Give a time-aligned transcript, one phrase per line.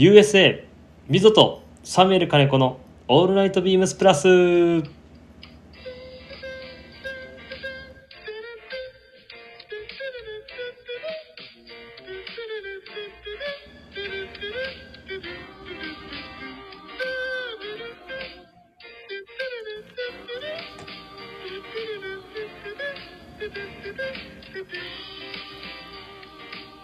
[0.00, 0.64] USA
[1.08, 4.82] ミゾとサミュエル金子のオールナイトビームスプラス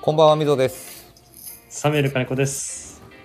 [0.02, 0.96] こんばんは、みぞです。
[1.70, 2.75] サミュエル金子です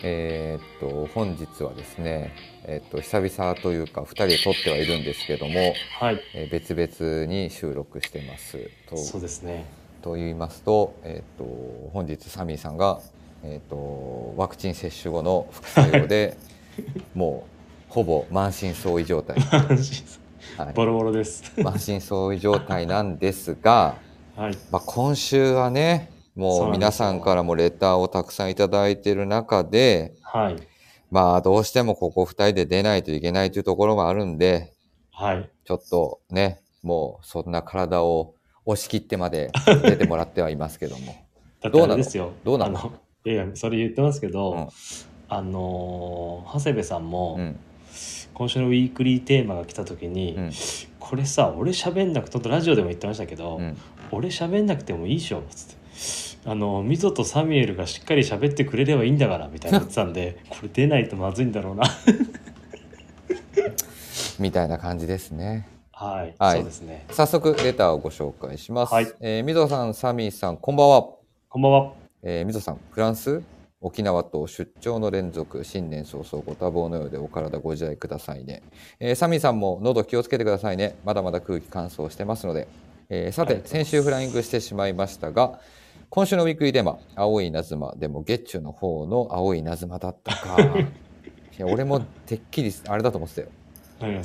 [0.04, 2.34] えーっと、本日はですね、
[2.66, 6.20] えーっと、久々というか、二人で撮ってはいるんですけども、はい。
[6.34, 8.70] えー別々に収録してます。
[8.90, 8.98] と。
[8.98, 9.66] そうですね。
[10.02, 13.00] と言いますと、えーっと、本日サミーさんが、
[13.44, 16.38] えーっと、ワクチン接種後の副作用で、
[17.14, 17.46] も
[17.90, 19.38] う、ほぼ満身創痍状態。
[20.58, 20.74] はい。
[20.74, 21.52] ボロボロです。
[21.62, 23.98] 満身創痍状態なんですが、
[24.36, 24.58] はい。
[24.72, 30.56] まあ、今週はね、もう皆さんからもレターをたくさんいただいている中で、はい
[31.12, 34.72] まあどうしてもここ2人で出ないといけないというところもあるんで、
[35.12, 39.52] はいちょっとね、もうそんな体を押し切ってまで
[39.84, 41.14] 出てもらってはいますけども。
[41.62, 42.94] だってあれですよどうなの？
[43.26, 44.68] いやいやそれ言ってますけど、うん
[45.28, 47.60] あのー長谷部さんも、うん。
[48.34, 50.52] 今週のウィークリーテーマが来た時に、うん。
[51.00, 53.78] これさ俺喋んなくてラジオでも言ってましたけど、うん。
[54.12, 55.81] 俺喋んなくてもいいでしょつって
[56.46, 61.84] あのミゾとサミュエルがしっかり喋ってくれればいいんだからみたいな言ってたんで これ出ないとまずいんだろうな
[64.40, 65.68] みたいな感じですね。
[65.92, 68.94] はい、はいそうですね早速レターをご紹介します。
[68.94, 71.10] はいえーみぞさん、サミーさん、こんばんは。
[71.48, 73.44] こんばんはえー、みぞさん、フランス
[73.82, 78.64] 沖縄と出張の連続、新年早々ご多忙のようでお体ご自愛くださいね。
[79.00, 80.96] えーサミーさんも喉気をつけてくださいね。
[81.06, 82.68] まだまだ空気乾燥してますので。
[83.10, 85.60] えーさて、先週フライングしてしまいましたが、
[86.14, 90.58] 今週のウィークリーテーマ、青い稲妻、でも月中の方の青い稲妻だったか。
[91.58, 93.48] いや、俺もてっきりあれだと思ってたよ。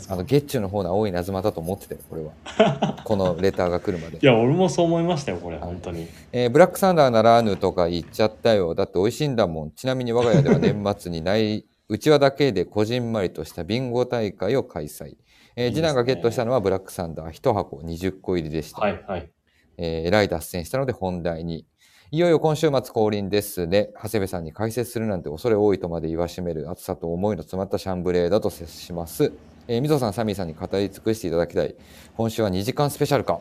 [0.09, 2.97] あの月中の方の青い稲妻だと思ってたよ、これは。
[3.05, 4.27] このレターが来るまで い。
[4.27, 8.75] や俺もそう思いましたよこれ本当にえーブラックサンダーならぬとか言っちゃったよ。
[8.75, 9.71] だって美味しいんだもん。
[9.71, 15.15] ちなみに我が家では年末にない、うちわだけでこじんまりとしたビンゴ大会を開催。
[15.55, 18.81] えー次男がゲットしたのはブラックサンダー1箱20個入りでした。
[18.81, 19.31] はいはい
[19.79, 21.65] えーえらい脱線したので本題に。
[22.13, 23.91] いよいよ今週末降臨ですね。
[24.01, 29.33] 長谷部さんに解説するなんて恐れ多いとまで言わしめる熱さと思いの詰まったシャンブレーだと接します。
[29.67, 31.75] えー、みぞさん、サミーさんに語り尽くしていただきたい。
[32.17, 33.41] 今週は2時間スペシャルか。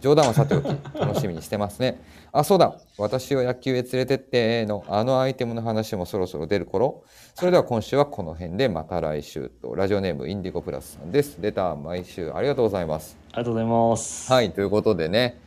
[0.00, 0.64] 冗談はさておき、
[0.98, 2.00] 楽しみにしてますね。
[2.32, 2.78] あ、そうだ。
[2.96, 7.02] 私を野球へ連れてってのあのアイテムの話もそろそろ出る頃。
[7.34, 9.74] それでは今週はこの辺でまた来週と。
[9.74, 11.36] ラジオネームインディゴプラスさんです。
[11.42, 13.18] レター毎週ありがとうございます。
[13.32, 15.38] ありがとうございますはい、ということでね、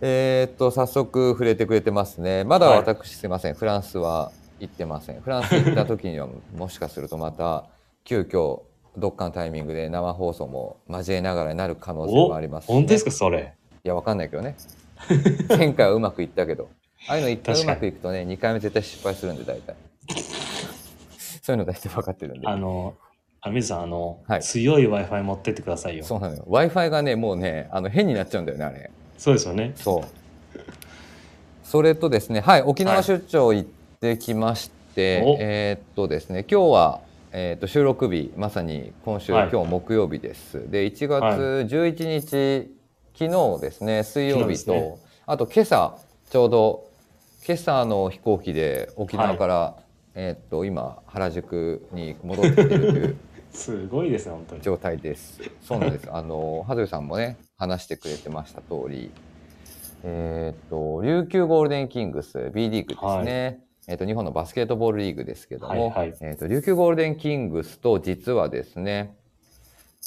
[0.00, 2.44] えーっと、早速触れてくれてますね。
[2.44, 4.30] まだはい私、すいません、フランスは
[4.60, 5.20] 行ってません。
[5.20, 7.64] フランス行った時には、もしかするとまた、
[8.04, 8.60] 急遽、
[8.96, 13.54] どっかのタイミングで生放送も交えながらになる可能性おもありますし、本当ですかそれ？
[13.84, 14.56] いや、わかんないけどね。
[15.48, 16.68] 前回はうまくいったけど、
[17.08, 19.76] ああいうの一回うまくいくとね、2回目絶対失敗するんで、大体。
[21.42, 22.46] そういうの大体分かってるんで。
[22.48, 22.94] あの
[23.40, 26.44] あ水さんあの、はい強い w i f i 持ってってくださいよそうなのよ。
[26.48, 28.90] Wi-Fi がね、もうね、あの変になっちゃうんだよね、あれ。
[29.18, 30.08] そうですよねそう。
[31.64, 33.68] それとですね、はい、沖縄出張行っ
[34.00, 37.00] てきまして、おえーっとですね、今日は、
[37.32, 40.70] えーっと収録日、まさに今週、はい今日木曜日です。
[40.70, 42.70] で、1はい月11日、
[43.18, 44.96] 昨日ですね、水曜昨日と、すね
[45.26, 45.98] あと今朝、
[46.30, 46.84] ちょうど、
[47.46, 49.76] 今朝の飛行機で沖縄から、
[50.14, 53.16] えーっと、今、原宿に戻ってきてるという
[53.52, 55.40] すごいですね本当に状態です。
[55.62, 56.08] そうなんです。
[56.12, 59.10] あの、はずさんもね、話してくれてました通り、
[60.02, 63.60] えっ、と、琉球ゴールデンキングス B リーグですね。
[63.88, 66.14] えっ、と、日本のバスケットボールリーグですけども、はいはい。
[66.20, 69.16] えっ、と、琉球ゴールデンキングスと実はですね、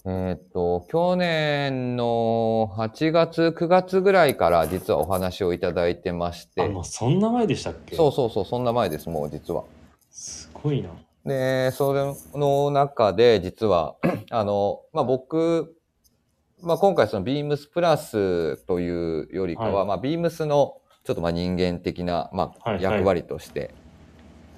[0.06, 7.96] えっ、と、去年の8月、9月ぐらいから実はお話をいただいてまして、あもうそんな前でしたっけ？
[7.96, 9.64] そうそうそう、そんな前です、もう実は。
[10.12, 10.90] すごいな。
[11.26, 13.96] で、それの中で、実は、
[14.32, 15.76] あの、まあ、僕、
[16.62, 19.88] まあ、今回そのビームスプラスというよりかは、はい。
[19.88, 22.84] まあ、ビームスのちょっとまあ人間的な、まあ、はいはい。
[22.84, 23.74] 役割として、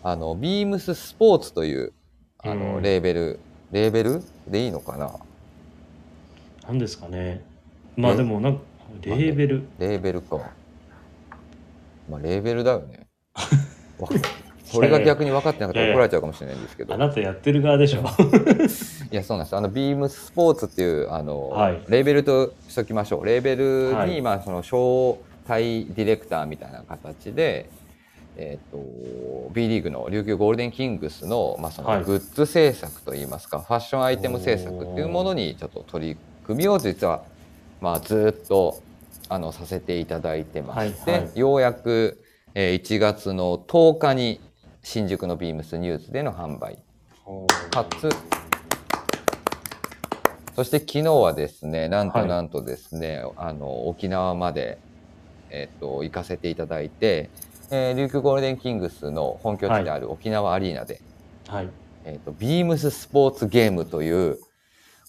[0.03, 1.93] あの、ビームススポーツという、
[2.39, 2.81] あうの、ん。
[2.81, 3.39] レーベル、
[3.71, 4.23] レーベル？
[4.47, 5.11] でいいのかな？
[6.67, 7.43] 何ですかね。
[7.95, 8.61] まあでもなんか
[9.03, 9.67] レーベル。
[9.77, 10.39] レーベルか。
[12.09, 13.07] まあ、レーベルだよね。
[13.99, 14.09] わ
[14.65, 16.93] それが逆に分かってなかったら怒られちゃうかもしれないんですけど。
[16.93, 18.03] あなたやってる側でしょ
[19.11, 19.55] いや、そうなんです。
[19.55, 21.83] あの、ビームススポーツっていう、あの、はい。
[21.89, 23.25] レーベルとしときましょう。
[23.25, 24.21] レーベルに、はい。
[24.21, 27.69] まあ、その、招待ディレクターみたいな形で、
[28.37, 31.99] えっ、と、B リーグの琉球ゴールデンキングスの、まあ、そはい。
[31.99, 37.23] のグッズ制作といいますか、ファッションアイテム制作っていうものにちょっと取り組みを実は、
[37.81, 38.81] まあ、ずっと、
[39.27, 41.39] あの、させていただいてまして、はいはい。
[41.39, 42.23] ようやく、
[42.55, 44.39] えー1月の10日に
[44.83, 46.79] 新宿のビームスニュースでの販売。
[47.71, 48.09] かつ
[50.55, 52.23] そして昨日はですねなんはい。
[52.23, 54.77] となんとですね、あの沖縄まで、
[55.49, 57.29] えっと行かせていただいて、
[57.71, 61.01] えー琉球ゴールデンキングスの本拠地である沖縄アリーナで、
[61.47, 61.69] はい。
[62.03, 64.39] えっとビームススポーツゲームという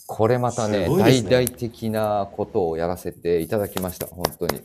[0.06, 4.61] これまたねすごいです大ね々的なことをやらせていただきました本当に。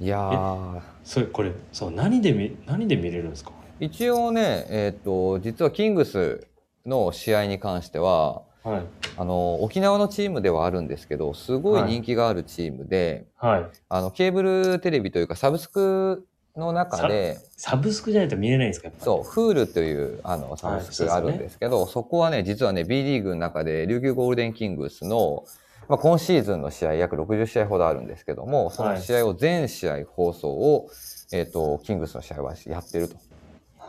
[0.00, 0.80] いやー。
[1.04, 3.52] それこれそう何で見何で見れるんですか？
[3.80, 6.46] 一応ねえっ、と実はキングス
[6.86, 8.82] の試合に関してははい。
[9.16, 13.66] あの沖縄のチームではあるんですけどすごい人気があるチームで、はい。
[13.88, 16.26] あのケーブルテレビというかサブスク
[16.56, 25.44] の中でサブスクじゃないと見れないんですかそう Hulu というあのサブスクがあるんですけど、そこはね実はね B リーグの中で琉球ゴールデンキングスの、
[25.88, 30.90] まあ、今シーズンの試合約60試合ほどあるんですけどもその試合を全試合放送を、
[31.32, 33.16] えっとキングスの試合はやってると。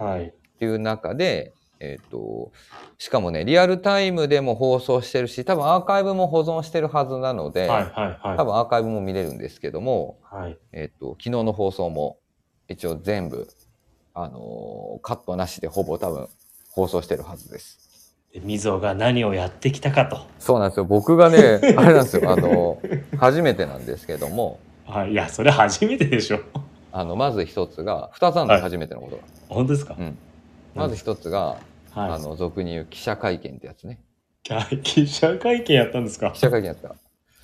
[0.03, 0.25] はい。
[0.25, 2.51] っていう中で、えっ、と、
[2.97, 8.37] しかもね、リアルタイムでも放送してるし、多分アーカイブも保存してるはずなので、はいはいはい。
[8.37, 10.57] 多分アーカイブも見れるんですけども、はい。
[10.73, 12.19] えっ、と、昨日の放送も
[12.67, 13.47] 一応全部、
[14.13, 16.27] あのーカットなしでほぼ多分
[16.71, 18.15] 放送してるはずです。
[18.33, 20.27] でみぞが何をやってきたかと。
[20.37, 20.85] そうなんですよ。
[20.85, 22.29] 僕がね、 あれなんですよ。
[22.29, 22.79] あの、
[23.17, 25.11] 初めてなんですけども、はい。
[25.11, 26.41] いやそれ初めてでしょ
[26.91, 29.21] あの、まず一つが、二つあるんです、初めてのことが。
[29.47, 30.17] 本当ですか、うん。
[30.75, 31.57] まず一つが、
[31.91, 32.11] はい。
[32.11, 33.99] あの、俗に言う記者会見ってやつね。
[34.49, 36.31] あ 記者会見やったんですか？
[36.31, 36.95] 記者会見やった。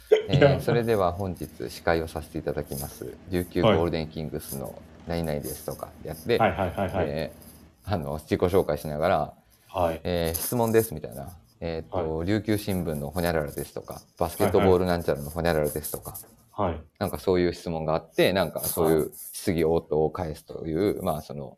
[0.30, 3.16] えー、それでは本日司会をさせていただきます。
[3.30, 4.74] 琉球ゴールデンキングスの
[5.08, 7.46] 何々ですとかやって、はいはいはいはい、えー
[7.94, 9.34] あの自己紹介しながら、
[9.70, 10.00] はい。
[10.04, 16.18] えー質問ですみたいな、えーと琉球新聞のほにゃららですとかバスケットボールなんちゃらのほにゃららですとか、
[16.56, 16.82] はい。
[17.00, 21.58] なんかそういう質問があってなんかそういう質疑応答を返すという、まあその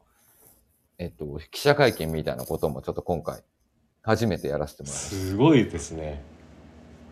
[0.97, 3.41] えっ、と記者会見みたいなこともちょっと今回
[4.01, 6.23] 初めてやらせてもらいましすごいですね。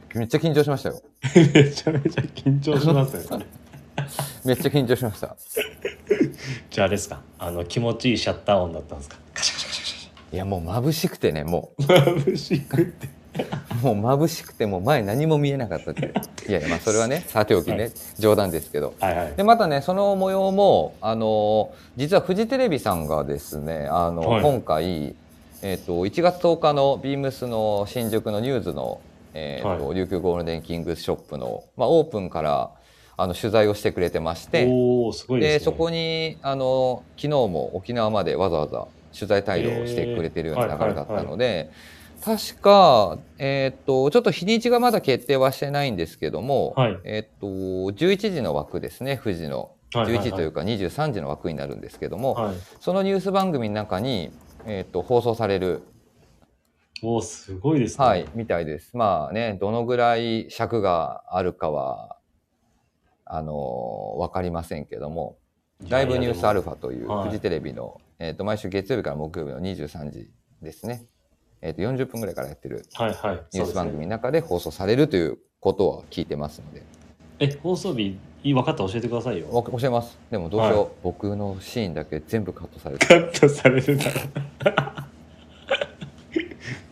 [0.09, 1.01] ためっちゃ緊張しましたよ。
[1.53, 3.45] めちゃめちゃ緊張しますね
[4.45, 5.35] めっちゃ緊張しました。
[6.69, 7.21] じゃああれですか。
[7.37, 9.17] あの気持ちいいシャッター音だったんですか。
[9.33, 11.83] カシャカシャカシャカシいやもう眩しくてねもう。
[11.83, 13.09] ャ眩しくって
[13.81, 16.13] もう眩しくてもう前何も見えなかったって
[16.47, 17.91] い やいやまあそれはねさておきね、はい。
[18.19, 18.93] 冗談ですけど。
[18.99, 19.33] はいはい。
[19.35, 24.41] でまたねその模様もあの実はフジテレビさんがですねあの、はい。
[24.41, 25.15] 今回、
[25.61, 28.99] えー、と1月10日のビームスの新宿のニューズの、
[29.33, 32.69] えーとは琉球ゴールデンキングスショップの、まあ、オープンから
[33.17, 34.67] あの取材をしてくれてまして。
[34.69, 35.59] おおすごいですね。
[35.59, 38.87] でそこにあの昨日も沖縄までわざわざ
[39.17, 41.71] 取材対応をしてくれてるような流れだったので、
[42.25, 46.99] 確か、えーっとちょっと日にちがまだ決定はしてないんですけども、はい。
[47.03, 47.47] えーっと
[47.95, 49.69] 11時の枠ですね富士の。
[49.93, 50.25] はいはいはい。
[50.25, 52.55] 11時というか23時の枠になるんですけども、はい。
[52.79, 54.31] そのニュース番組の中に、
[54.65, 55.83] えーっと放送される、
[57.03, 58.05] おおすごいですね。
[58.05, 58.97] はい、みたいです。
[58.97, 62.17] まあねどのぐらい尺があるかは
[63.25, 65.37] あの分かりませんけども。
[65.89, 67.27] ライブニュースアルファというはい。
[67.27, 71.05] フジテレビの、えー、と毎週月曜日から木曜日の23時ですね、
[71.61, 72.85] えー、と40分ぐらいからやってる
[73.53, 76.83] ニュース番組の中で放送されるということは聞いてますので、
[77.39, 79.47] え放送日分かったら教えてくださいよ。
[79.51, 80.17] わ教えます。
[80.29, 80.89] でもどうしよう、はい。
[81.03, 85.07] 僕のシーンだけ全部カットされてカットされるなら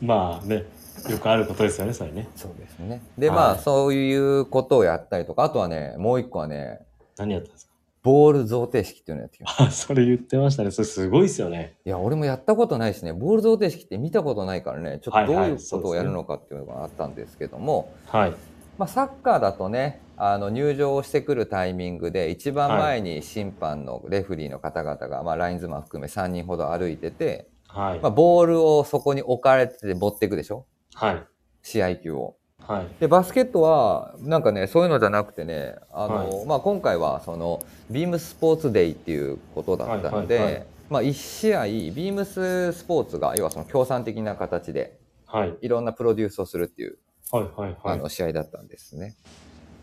[0.01, 0.65] まあね
[1.09, 2.27] よくあることですよねそれね。
[2.35, 3.01] そうですね。
[3.17, 3.37] ではい。
[3.37, 6.79] まあそういうことをやったりとかあとはねもう一個はね
[7.17, 7.72] 何やったんですか？
[8.03, 9.63] ボール贈呈式っていうのをやってきました。
[9.63, 10.71] あそれ言ってましたね。
[10.71, 11.77] それすごいですよね。
[11.85, 13.13] いや俺もやったことないしね。
[13.13, 14.99] ボール贈呈式って見たことないからね。
[15.01, 18.33] ちょっとどうはいはいいうことをやるのかっていうのがあったんですけども、はい。
[18.77, 27.99] まあ、サッカーだとねあの入場してくるタイミングで一番前に審判のレフェリーの方々が、まあ、ラインズマン含め3人ほど歩いてて、はい。
[27.99, 30.65] まあ、ボールをそこに置かれてて持っていくでしょ？
[30.95, 31.23] はい。
[31.61, 32.35] 試合球を。
[32.67, 32.87] はい。
[32.99, 40.65] でバスケットはなんかねそういうのじゃなくてねあの、はまあ、今回はそのビームスポーツデイっていうことだったので、はいはいはい。
[40.89, 45.57] まあ、1試合ビームススポーツが要はその協賛的な形ではい。
[45.61, 46.97] いろんなプロデュースをするっていう
[47.31, 47.77] はいはいはい。
[47.83, 49.15] あの試合だったんですね。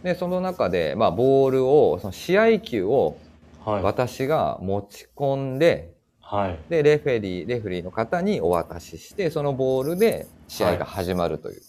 [0.02, 3.18] でその中で、まあ、ボールをその試合球を
[3.64, 3.82] はい。
[3.82, 6.58] 私が持ち込んで、はい。
[6.70, 11.60] でレフェリーレフェリーの方にお渡ししてそのボールで試合が始まるという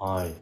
[0.00, 0.32] はい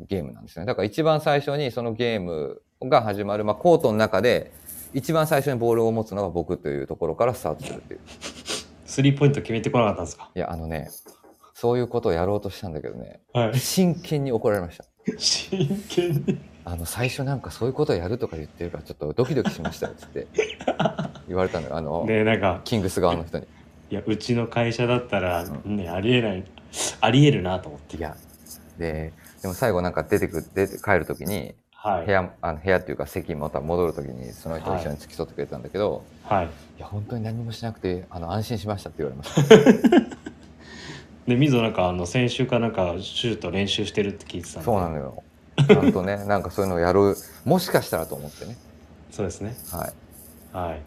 [0.00, 0.64] ゲームなんですね。
[0.64, 4.52] だから一番最初にそのゲームが始まる、まあ、コートの中で
[4.94, 8.00] 一番最初にボールを持つのが僕というところからスタートするっていう
[8.86, 10.30] スリーポイント決めてこなかったんですか？
[10.34, 10.88] いやあのね
[11.54, 13.58] そういうことをやろうとしたんだけどねはい。
[13.58, 14.84] 真剣に怒られました
[15.18, 16.38] 真剣に？
[16.64, 20.26] あの最初なんかそういうことをやるとか言ってるからちょっとドキドキしましたよっつって
[21.26, 23.46] 言われたのよあの、ねなんか、キングス側の人に
[23.90, 26.44] いや、うちの会社だったら、うね、ありえない、
[27.00, 27.96] ありえるなと思って。
[27.96, 28.14] いや
[28.78, 32.06] ででも最後なんか出てく出て帰る時にはい。
[32.06, 36.46] 部屋あの部屋っていうか席また戻る時にその人と一緒に付き添ってくれたんだけど、はい。
[36.46, 36.48] い、
[36.80, 39.56] や本当に何もしなくてあの安心しましたって言われました
[41.28, 44.62] で、みぞなんか、あの、先週かなんか、シュート練習してるって聞いてた。
[44.62, 45.22] そうなのよ
[45.66, 48.56] ちゃんとねなんかそういうのをやるもしかしたらと思ってね
[49.10, 49.56] そうですね。
[49.72, 50.80] はいはい。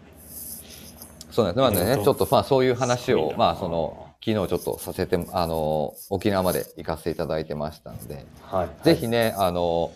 [1.30, 1.62] そうなんです。
[1.62, 8.84] まあね、ちょっとまあそういう話を、まあその、昨日ちょっとさせて、あの、沖縄まで行かせていただいてましたので、はい。
[8.84, 9.90] ぜひね、あの、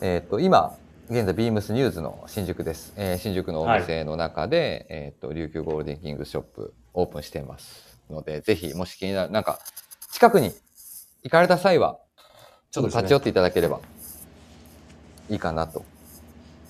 [0.00, 0.74] えっ、と、今、
[1.10, 2.94] 現在、ビームスニューズの新宿です。
[2.96, 9.58] えー新宿のお店の中で、えっ、と、琉球ゴールデンキングスショップオープンしていますので、ぜひ、もし気になる、なんか、
[10.10, 10.54] 近くに
[11.22, 11.98] 行かれた際は、
[12.70, 13.80] ちょっと立ち寄っていただければ
[15.28, 15.84] いいかなと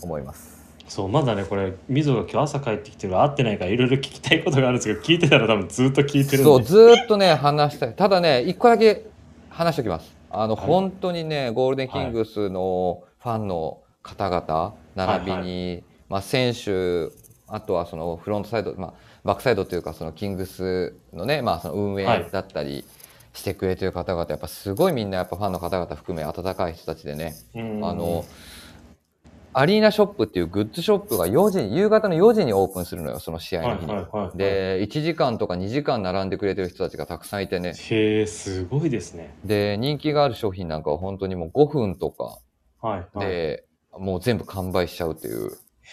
[0.03, 0.50] 思います。
[0.91, 6.43] そう、まだね、これ、みぞが今日朝帰ってきてる会ってないから、いろいろ聞きたいことがあるんですけど、聞いてたら多分ずっと聞いてる。
[6.43, 7.95] そう、ずーっとね、話したい。
[7.95, 9.07] ただね、一個だけ
[9.51, 10.13] 話しておきます。
[10.31, 17.13] あの、はい本当にね、ゴールデンキングスのファンの方々、並びに、まあ、選手、
[17.47, 18.93] あとはそのフロントサイド、まあ、
[19.23, 22.85] バックサイドというか、そのキングスのね、まあ、その運はい営だったり
[23.33, 28.25] してくれてる方々、やっぱすごいみんな、やっぱファンの方々含め温かい人たちでね、うんあの、
[29.53, 33.93] アリーナショップっていうグッズショップが4時、夕方の4時にオープンするのよ、その試合の日に。
[33.93, 37.75] はいはいはいはいで、1時間とか2時間並んでくれてる人たちがたくさんいてね。
[37.75, 39.35] へえ、すごいですね。
[39.45, 42.39] で、人気がある商品なんかは本当にもう5分とか
[42.81, 43.07] はい。
[43.13, 43.63] はい、
[43.99, 45.51] もう全部完売しちゃうっていう。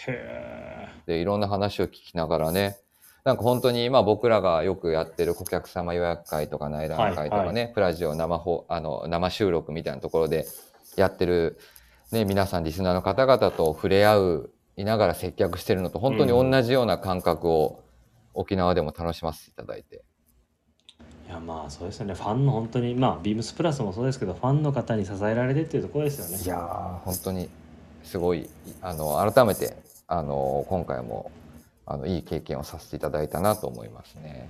[0.07, 0.87] え。
[1.05, 2.77] で、いろんな話を聞きながらね。
[3.23, 10.45] なんか本当に今僕らがよくやってる顧客様予約会とか内覧会とかね、はいプラジオ生放あの生収録みたいなところで
[10.95, 11.59] やってる、
[12.11, 17.83] ね、皆さんリスナーの方々と触れ合う、いながら接客してるのと本当に同じような感覚を
[18.33, 20.03] 沖縄でも楽しませていただいて。
[21.27, 22.13] いや、まあ、そうですよね。
[22.13, 26.43] ファンの本当に、まあ、ビームスプラスもそうですけど、ファンの方に支えられてっていうところですよね。
[26.43, 27.49] いやー本当に
[28.03, 28.49] すごい
[28.81, 29.75] あの改めて
[30.07, 31.29] あの今回も
[31.85, 34.47] あのいい経験をさせていただいたなと思いますね。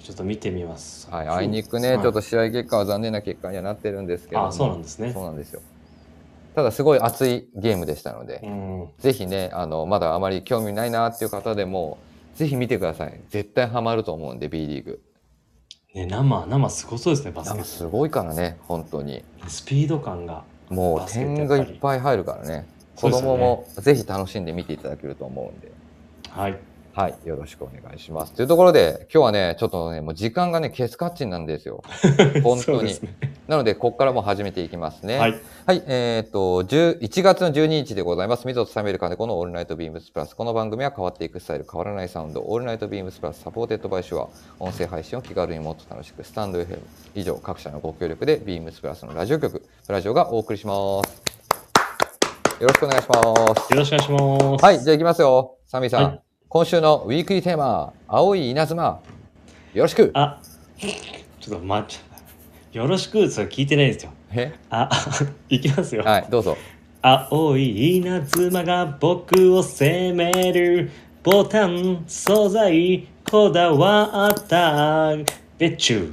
[0.00, 1.08] ちょっと見てみます。
[1.10, 5.60] はい、あいにくね、はいちょっと試合結果は残念な結果にはなってるんですけどもあそうなんですねそうなんですよ。
[6.56, 8.88] ただすごい熱いゲームでしたので、うん。
[8.98, 11.98] ぜひねあのまだあまり興味ないなっていう方でも
[12.34, 13.20] ぜひ見てください。
[13.28, 15.02] 絶対ハマると思うんで B リーグ。
[15.94, 17.62] ね、生、生すごそうですね、バスケ。
[17.62, 19.22] すごいからね本当に。
[19.46, 20.44] スピード感が。
[20.70, 22.66] もう点がいっぱい入るからね。
[22.94, 25.70] 子供もぜひ楽しんで見ていただけると思うんで。
[26.30, 26.58] はい。
[26.94, 28.32] はい、よろしくお願いします。
[28.32, 31.84] というところで、今日はね、ちょっとね、もう時間がね、ケツカッチンなんですよ。
[32.42, 32.94] 本当に。
[33.48, 35.18] なので、ここからもう始めていきますね。
[35.18, 35.40] はい。
[35.66, 38.46] はい、えっ、と、11月の12日でございます。
[38.46, 40.34] MZOとサミュエル金子の All Night BEAMS+。
[40.34, 46.78] この番組は変わっていくスタイル、変わらないサウンド、 All Night BEAMS+、supported by Shure、音声配信を気軽にもっと楽しく、スタンド FM
[47.14, 51.22] 以上各社のご協力で、ビームスプラスのラジオ局、ラジオがお送りします。
[52.60, 53.72] よろしくお願いします。
[53.72, 54.64] よろしくお願いします。
[54.64, 55.56] はい、じゃあ行きますよ。
[55.66, 56.04] サミーさん。
[56.04, 59.02] はい今週のウィークリーテーマ、青い稲妻。
[59.74, 60.12] よろしく。
[60.14, 60.40] あ、
[60.78, 62.15] ちょっと待っちゃった。
[62.76, 64.12] よろしく、それ聞いてないんですよ。
[64.32, 64.52] え？
[64.68, 64.90] あ、
[65.48, 66.02] いきますよ。
[66.04, 66.58] はい、どうぞ。
[67.00, 70.90] 青い稲妻が僕を責める
[71.22, 75.14] ボタン素材こだわった
[75.56, 76.12] 別注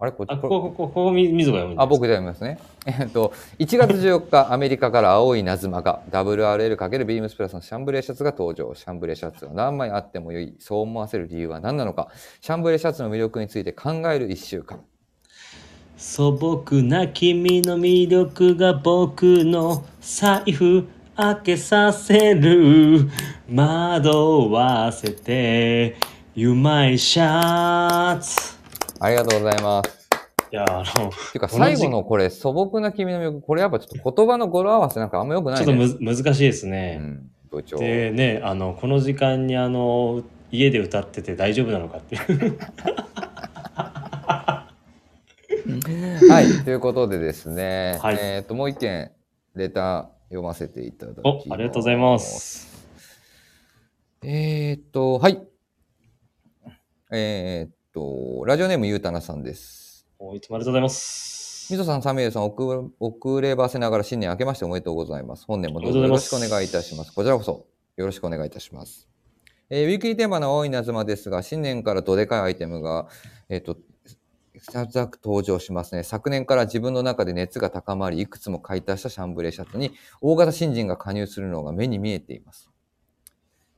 [0.00, 0.12] あれ？
[0.12, 2.58] こっちあこここここここみ水が読むんあ、僕じゃあ読みますね。
[2.86, 8.74] えっと、1月14日、アメリカから青い稲妻が WRL× ビームスプラスのシャンブレーシャツが登場。
[8.74, 10.54] シャンブレーシャツは何枚あっても良い。
[10.58, 12.08] そう思わせる理由は何なのか。
[12.40, 14.80] シャンブレーシャツの魅力について考える1週間。
[15.96, 20.86] 素朴な君の魅力が僕の財布
[21.16, 23.08] 開けさせる
[23.48, 24.08] 惑
[24.50, 25.96] わせて
[26.34, 28.53] You my シャツ
[29.04, 30.08] ありがとうございます。
[30.50, 35.96] いやあのていうか、最後のこれ、素朴な君の魅力、これやっぱちょっと言葉の語呂合わせなんかあんま良くなちょっといね。
[36.00, 37.76] む難しいですね、うん、部長。
[37.76, 42.58] でねあのこの時間にあの家で歌ってて大丈夫なのかっていう
[46.30, 49.12] はい、ということでですね、はいえっ、と、もう一件、
[49.54, 51.48] レター読ませていただきおます。
[51.50, 52.86] ありがとうございます
[54.22, 55.42] えっ、と、はい。
[57.12, 60.06] えっ、と、ラジオネームゆうたなさんです。
[60.18, 65.46] おいつもありがとうございますみぞさん、サミュエルさん、遅遅ればせながら新年明けましておめでとうございます。
[65.46, 67.14] 本年もどうぞよろしくお願いいたします。
[67.14, 69.08] こちらこそよろしくお願いいたします。
[69.70, 73.06] えーウィークリーテーマの青い稲妻ですが、新年からどでかいアイテムが、
[73.48, 73.78] えっ、と、
[74.58, 76.02] 2つ登場しますね。
[76.02, 82.73] 昨年から自分の中で熱が高まり、いくつも買い足したシャンブレーシャツに大型新人が加入するのが目に見えています。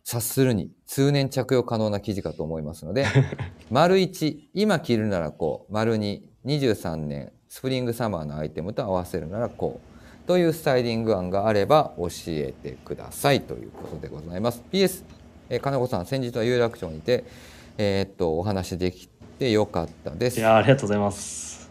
[0.08, 3.06] 察するに通年着用可能な生地かと思いますので、
[3.72, 9.80] 丸1、今着るならこう、丸2、23年、スプリングサマーのアイテムと合わせるならこ
[10.24, 14.62] う、というスタイリング案があれば教えてくださいということでございます。
[14.70, 15.02] PS、
[15.50, 17.24] えー金子さん、先日は有楽町にて、
[17.76, 19.08] えーっと、お話でき
[19.40, 20.38] てよかったです。
[20.38, 21.68] いやーありがとうございます。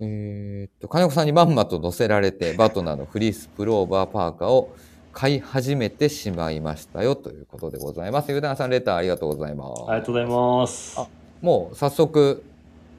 [0.00, 4.74] えーっと、金子さんにまんまと乗せられて、バトナーのフリースプローバーパーカーを
[5.20, 8.30] 買い始めてしまいましたよということでございます。
[8.30, 9.82] ゆうたなさん、レターありがとうございます。
[9.88, 10.96] ありがとうございます。
[10.96, 11.08] あ
[11.42, 12.44] もう早速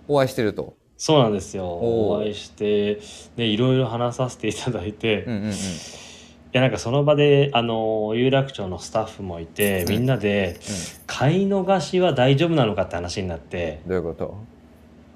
[0.05, 0.75] お会いしてると。
[0.97, 1.65] そうなんですよ。
[1.65, 2.99] お会いして、
[3.37, 5.53] で、いろいろ話させていただいて、いうんうんうん。
[6.51, 10.59] や、なんかその場で、あの、有楽町のスタッフもいて、みんなで、
[11.07, 14.35] 買い逃しは大丈夫なのかって話になって、どういうこと？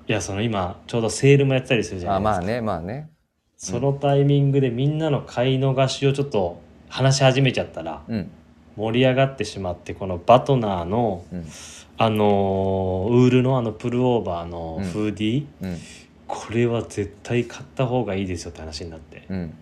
[0.08, 2.38] いや、その今、ちょうどセールもやってたりするじゃないですか。
[2.38, 3.10] あまあね、まあね。
[3.58, 8.30] そのタイミングでみんなの買い逃しをちょっと話し始めちゃったら、うん。
[8.76, 11.46] 盛り上がってしまって、このバトナーの、うん。
[11.98, 15.78] あのーウールのあのプルオーバーのうんフーディー、うん。
[16.28, 19.54] これは絶対買った方がいいですよって話になってうん。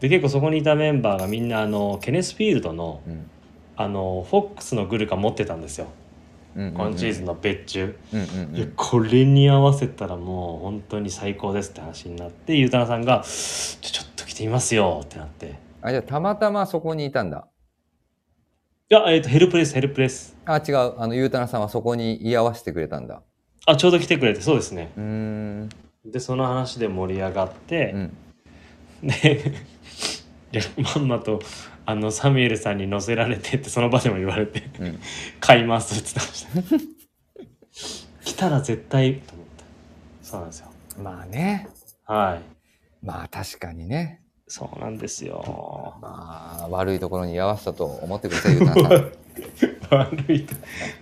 [0.00, 3.30] で結構そこにいたメンバーがみんなあのケネスフィールドのうん。
[3.76, 5.86] あのフォックスのグルカ持ってたんですよ
[6.56, 6.72] うん。
[6.72, 8.72] 今シーズンの別注、うんうんいやうん。
[8.74, 17.48] これに合わせたらもう本当に最高ですって話になってゆうたなさんが「ちょちょっと着てみますよ」ってなってあ、じゃあたまたまそこにいたんだ。
[18.90, 20.98] いや、えっとヘルプレスヘルプレスあ、違う。
[20.98, 23.22] あの、ゆうたなさんはそこに居合わせてくれたんだ。
[23.66, 25.68] あちょうど来てくれてそうですねうーん。
[26.06, 28.16] でその話で盛り上がって、うん。
[29.02, 30.62] で
[30.96, 31.40] まんまと
[31.84, 34.98] あのサミュエルさんに乗せられてってその場でも言われてうん。
[35.38, 36.80] 買いますって言ってまし
[38.22, 39.64] た 来たら絶対と思って
[40.22, 40.68] そうなんですよ
[41.02, 41.68] まあね。
[42.06, 44.22] はいまあ確かにね。
[44.48, 49.12] そうなんですよまあ、悪いところに居合わせたと思ってください、ゆうたなさん。
[49.90, 50.54] 悪いと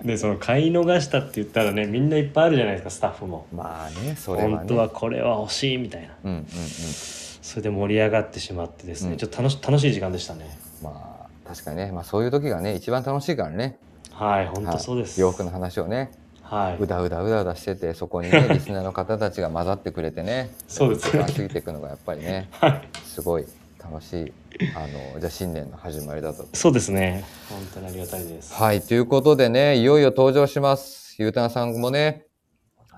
[0.04, 4.56] でその買い逃したって言ったらねみんないっぱいあるじゃないですかスタッフもまあね、それはね。
[4.56, 6.46] 本当はこれは欲しいみたいなうんうんうん。
[6.46, 11.92] それで盛り上がってしまってですね、うんちょっと楽し楽しい時間でしたねまあ、確かにね。
[11.92, 13.78] まあそういう時がね、一番楽しいからね。
[14.12, 16.10] はい本当そうですはい洋服の話をね、
[16.48, 23.46] はいうだうだうだうだしてて、そこにね、 リスナーの方たちが混ざってくれてね、そうです時間過ぎていくのがやっぱりね、はいすごい
[23.78, 24.32] 楽しい、
[24.74, 24.80] あ
[25.14, 26.46] の、じゃあ新年の始まりだと。
[26.52, 31.16] そうですね本当にありがたいですはい、ということでね、いよいよ登場します。
[31.18, 32.26] ゆうたなさんもね、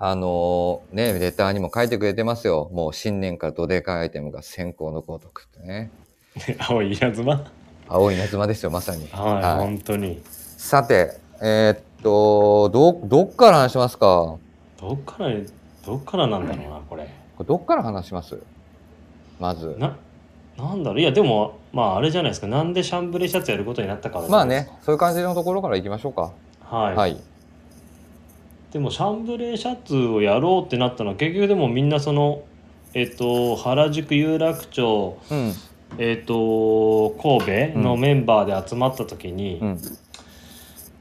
[0.01, 2.71] あのね、レターにも書いてくれてますよ。
[2.73, 5.91] もう新年からどでかいアイテムが先行のごとくってね。
[6.59, 7.51] 青い稲妻？
[7.89, 9.09] 青い稲妻ですよ、まさに。
[9.11, 10.23] はい、本当に
[10.57, 14.37] さて、えーっと、ど、どっから話しますか？
[14.81, 15.31] どっから
[15.85, 18.39] どっからなんだろうなこれこれどっから話します？
[19.41, 19.77] まず。
[19.79, 19.97] な
[20.57, 21.01] なんだろう？
[21.01, 26.33] いやでもまああれじゃないですかなんでシャンブレーシャツやることになったからじまあねそういう感じのところからいきましょうか。
[26.61, 27.17] はい、はい。
[28.73, 32.43] でもシャンブレーシャツをやろうってなったのは結局でもみんなその
[32.95, 35.53] えっ、と原宿有楽町うん。
[35.97, 39.81] えっ、と神戸のメンバーで集まった時に、うん。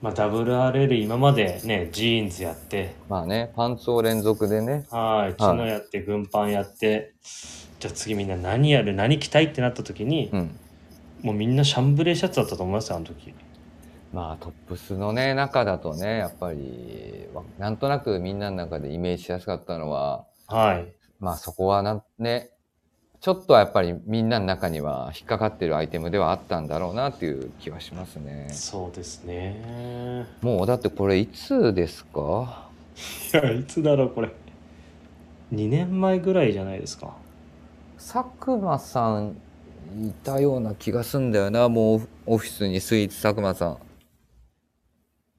[0.02, 2.96] まあ WRL 今までねジーンズやって。
[3.10, 4.86] まあね、パンツを連続でね。
[4.92, 5.36] はい。
[5.36, 7.14] チノやって軍パンやって。
[7.80, 10.60] じゃあ次みんな何やる何着たいってなった時に、うん。
[11.22, 13.34] もうみんなシャンブレーシャツだったと思いますよあの時。
[14.14, 20.94] まあトップスのね、中だとね、やっぱり、わなんとなくみんなの中でイメージしやすかったのは、はい。
[21.20, 22.52] まあそこはなんね、
[23.28, 28.48] ちょっとはやっぱりみんなの中には引っかかってるアイテムではあったんだろうなっていう気はしますね。
[28.54, 30.26] そうですね。
[30.40, 32.70] もうだってこれいつですか？
[33.34, 34.32] いやいつだろうこれ。
[35.52, 37.18] 2年前ぐらいじゃないですか。
[37.98, 39.36] 佐久間さん
[40.00, 43.78] いたような気がすんだよな、もうオフィスにスイーツ佐久間さん。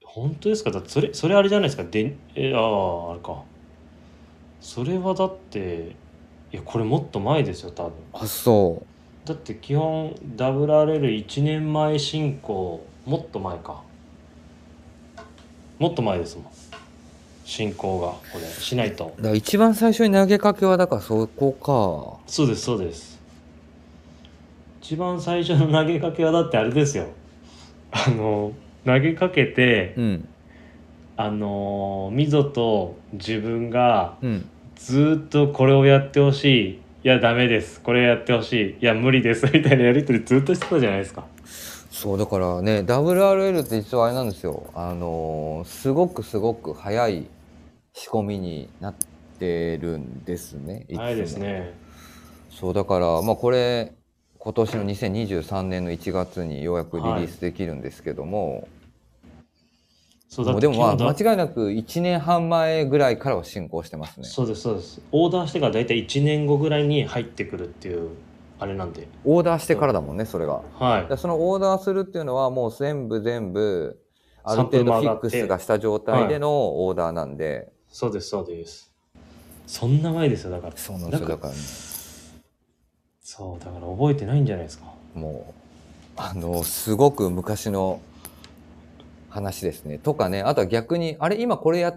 [0.03, 0.69] 本当ですか？
[0.69, 1.85] だそれそれあれじゃないですか？
[1.85, 3.41] でえあああれか。
[4.61, 5.95] それはだって
[6.51, 8.83] いやこれもっと前ですよ多分あ、そ
[9.25, 13.81] だって基本 WRL1 年前進行もっと前か
[15.77, 16.45] もっと前ですもん
[17.45, 19.17] 進行がこれしないとう。
[19.17, 21.51] だから一番最初に投げかけはだからそこ
[22.27, 23.19] そうですそうです
[24.81, 27.07] 一番最初の投げかけはだってあれですよ
[27.91, 28.53] あの
[28.85, 30.01] 投げかけてか。
[30.01, 30.27] うん。
[31.17, 34.49] あの溝と自分がうん。
[34.79, 36.81] ずーっとこれをやってほしい。
[37.03, 37.81] いやダメです。
[37.81, 38.77] これやってほしい。
[38.81, 39.45] いや無理です。
[39.53, 41.25] みたいなやり取りずっとしてたじゃないですか。
[41.91, 44.67] そうだからね WRL って実はあれなんですよ。
[44.73, 47.25] あのーすごくすごく早い
[47.93, 48.95] 仕込みになっ
[49.37, 50.85] てるんですね。
[50.89, 51.73] 早いですね。
[52.49, 53.91] そうだからまあこれ
[54.37, 58.78] 今年の2023年の1月にようやくリリースできるんですけども、そう
[60.37, 64.27] だってもうでもまあ間違いなく1年半前ぐらいからは進行してますね。
[64.27, 65.01] そうですそうです。
[65.11, 68.09] オーダーしてから大体1年後ぐらいに入ってくるっていう
[68.59, 69.07] あれなんで。
[69.25, 70.61] オーダーしてからだもんねそれが。
[70.77, 71.07] はい。
[71.07, 73.99] でそのオーダーするっていうのはもう全部全部
[74.43, 78.93] ある程度フィックスがした状態でのオーダーなんで、そうですそうです。
[79.65, 80.73] そんな前ですよだから。
[80.77, 81.53] そうなんですよだから。
[81.53, 81.59] ね
[83.21, 84.85] そうだから覚えてないんじゃないですか。
[85.13, 85.53] もう
[86.17, 88.01] あのすごく昔の
[89.29, 89.97] 話ですね。
[89.99, 91.93] とかねあとは逆にあれ今これや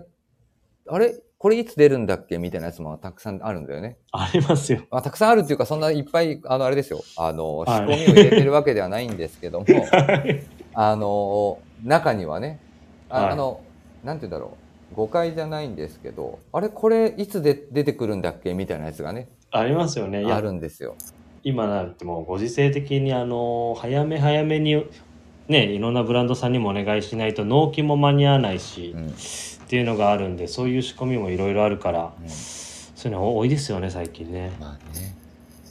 [0.88, 2.38] あれこれいつ出るんだっけ？
[2.38, 3.96] みたいなやつもたくさんあるんだよね。
[4.12, 4.82] ありますよ。
[4.90, 7.02] まあ、たくさんあるっていうかそんないっぱいあのあれですよ。
[7.16, 7.80] あの仕はい。
[7.80, 9.66] 込みを入れてるわけではないんですけども
[10.74, 12.60] あの中にはね
[13.08, 13.32] あ,、はい。
[13.32, 13.60] あの
[14.04, 14.56] なんて言うんだろ
[14.92, 14.94] う。
[14.94, 18.52] 誤解じゃないんですけどあれこれいつで出てくるんだっけ？
[18.54, 20.22] みたいなやつがねありますよね。
[20.22, 20.96] いあやるんですよ。
[21.44, 24.86] 今なんてもうご時世的にあの早め早めに
[25.48, 29.08] ねいろんなブランドさんにもお願いしないと納期も間に合わないし、うん。
[29.08, 29.12] っ
[29.68, 32.28] ていうのがあるんでそういう仕込みもいろいろあるからうん。
[32.28, 34.52] そういうの多いですよね最近ね。
[34.60, 35.14] まあね。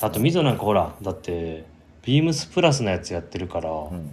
[0.01, 1.65] あと溝なんかほらだって
[2.03, 4.09] ビームスプラスのやつやってるから、うん。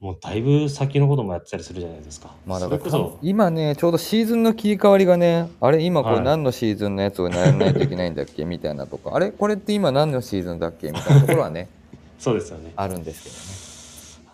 [0.00, 2.32] もうだいぶ先のこともやってたりするじゃないですか。
[2.46, 2.78] まあだか
[3.20, 6.18] 今ねちょうどシーズンの切り替わりがねあれ今こはい。
[6.18, 9.32] れ何のシーズンのやつをやらないといけないんだっけみたいなとかあれ？
[9.32, 11.68] これって今何のシーズンだっけみたいなところはね
[12.18, 12.72] そうですよね。
[12.76, 13.67] あるんですけどね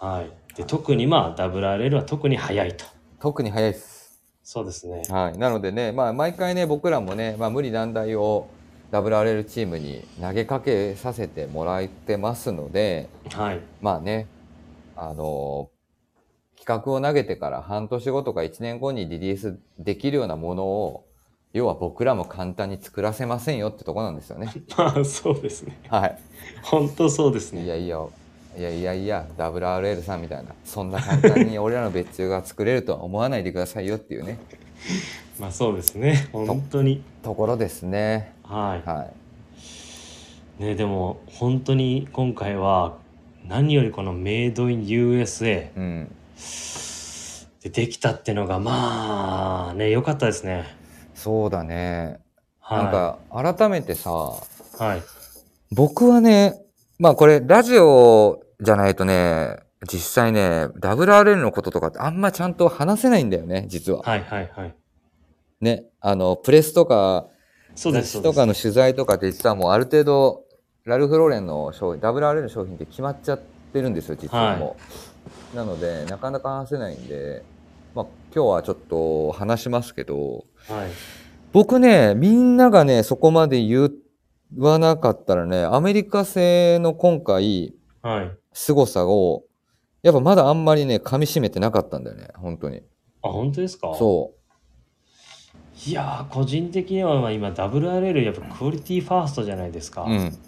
[0.04, 0.30] はい。
[0.54, 2.84] で特にまあ WRL は特に早いと。
[3.20, 4.20] 特に早いです。
[4.42, 5.02] そうですね。
[5.08, 8.48] はい、なのでね、まあ、毎回ね僕らもね、まあ、無理難題を
[8.92, 13.60] WRL チームに投げかけさせてもらってますのではい。
[13.80, 14.26] まあね
[14.94, 15.70] あの
[16.58, 21.06] 企画を投げてから半年後とか1年後にリリースできるようなものを
[21.54, 24.52] 要は僕らも簡単に作らせませんよってとこなんですよね。
[24.76, 25.80] まあそうですね。
[25.88, 26.18] はい、
[26.62, 27.64] 本当そうですね。
[27.64, 28.04] いやいや
[28.56, 34.38] いやいやいや WRL さんみたいなそんな簡単に俺らの別注が作れるとは思わないでくださいよっていうね。
[35.40, 37.02] まあそうですね本当に。
[37.22, 38.32] ところですね。
[38.44, 38.88] はい。
[38.88, 39.08] は
[40.60, 40.62] い。
[40.62, 42.94] ねでも本当に今回は
[43.48, 46.14] 何よりこのメイドイン USA うん、
[47.62, 50.64] でできたっていうのがまあね良かったですね。
[51.14, 52.20] そうだね。
[52.60, 52.84] はい。
[52.84, 54.40] なんか改めてさ、は
[54.96, 55.02] い。
[55.72, 56.62] 僕はね、
[56.98, 59.58] まあこれラジオじゃないとね、
[59.90, 64.02] 実際ね、WRL のこととかってあんまちゃんと話せないんだよね、実は。
[64.02, 64.74] はいはいはい
[65.60, 67.26] ね、あの、プレスとか、
[67.74, 70.44] 雑誌とかの取材とかって実はもうある程度、
[70.84, 73.40] ラルフ・ローレンの商品、WRL の商品って決まっちゃっ
[73.72, 74.76] てるんですよ、実はも
[75.52, 75.56] う。
[75.56, 77.42] なので、なかなか話せないんで、
[77.94, 80.90] まあ今日はちょっと話しますけど、はい
[81.54, 83.88] 僕ね、みんながね、そこまで言
[84.58, 89.44] わなかったらね、アメリカ製の今回、はい凄さを、
[90.02, 92.82] やっぱまだあんまりね、噛み締めてなかったんだよね、本当に。
[93.22, 93.94] あ本当ですか？
[93.94, 94.32] そ
[95.86, 100.10] いやー個人的にはまあ今 WRL やっぱクオリティファーストじゃないですか、う。
[100.10, 100.38] うん。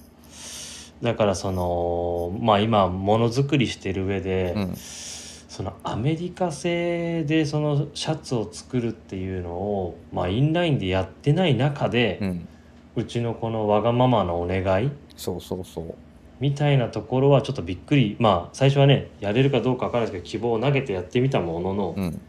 [1.02, 4.74] だからそのまあ今ものづくりしてる上で、うん。
[4.76, 12.48] そのアメリカ製でそのシャツを作るっていうのを、まあ、インラインでやってない中で、うん。
[12.96, 15.94] うちのこのわがままのお願いそうそうそう。
[16.40, 22.20] みたいなところはちょっとびっくりまあ最初はねやれるかどうかわからないですけど希望を投げてやってみたものの、うん。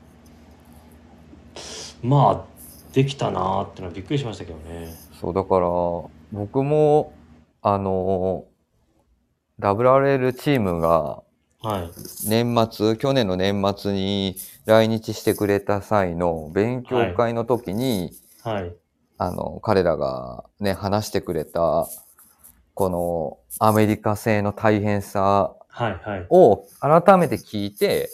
[2.03, 2.57] まあ
[2.93, 4.95] できたなーってのはびっくりしましたけどね。
[5.19, 5.67] そう、だから、
[6.31, 7.13] 僕も、
[7.61, 8.45] あの、
[9.59, 11.23] WRL チームが
[11.61, 18.11] はい年末、去年の年末に来日してくれた際の勉強会の時に、
[18.43, 18.75] はい
[19.17, 21.87] あの、彼らがね、話してくれた、
[22.77, 28.11] このアメリカ製の大変さはいはいを改めて聞いて、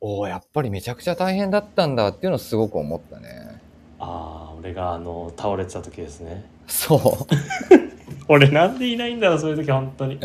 [0.00, 3.60] おおやっぱりめちゃくちゃ大変だったんだっていうのをすごく思ったね。
[3.98, 6.46] ああ俺があの倒れてた時ですね。
[6.66, 7.00] そう。
[8.28, 10.18] 俺なんでいないんだろうそういう時本当に。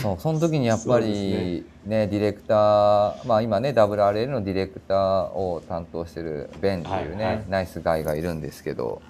[0.00, 9.02] そう、その時にやっぱりね、ディレクター、まあ今ね、WRL のディレクターを担当してるベンっていうね、はいはいナイスガイがいるんですけど、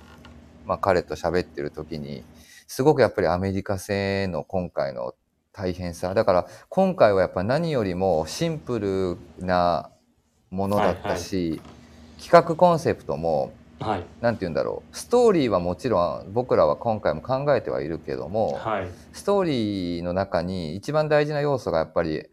[0.66, 2.24] まあ彼と喋ってる時に、
[2.66, 5.14] すごくやっぱりアメリカ製の今回の
[5.52, 6.14] 大変さ。
[6.14, 9.90] だから今回はやっぱ何よりもシンプルな
[10.50, 11.60] ものだったし、
[12.22, 14.04] 企画コンセプトもはい。
[14.20, 14.96] なんて言うんだろう。
[14.96, 18.88] ストーリーはもちろん僕らは今回も考えてはいるけども、はい。
[19.12, 22.24] ストーリーの中に一番大事な要素がやっぱり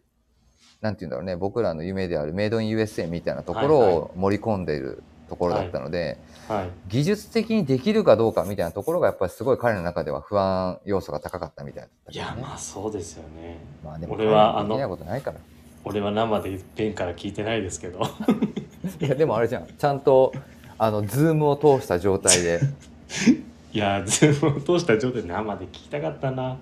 [0.82, 6.18] なんて言うんだろうね僕らの夢であるメイドイン USA みたいなところはいはを盛り込んでいるところだったので、はい
[6.88, 13.58] 技術的にできるかどうかみたいなところがやっぱりすごい彼の中では不安要素が高かったみたいだったいやまあそうですよね。
[13.84, 15.38] まあでも俺は彼にできないことないから。
[15.84, 18.00] 俺は生でペンから聞いてないですけど。
[19.00, 19.66] いやでもあれじゃん。
[19.66, 20.32] ちゃんと
[20.78, 22.60] あのズームを通した状態で。
[23.72, 26.58] いやズームを通した状態で生で聞きたかったな。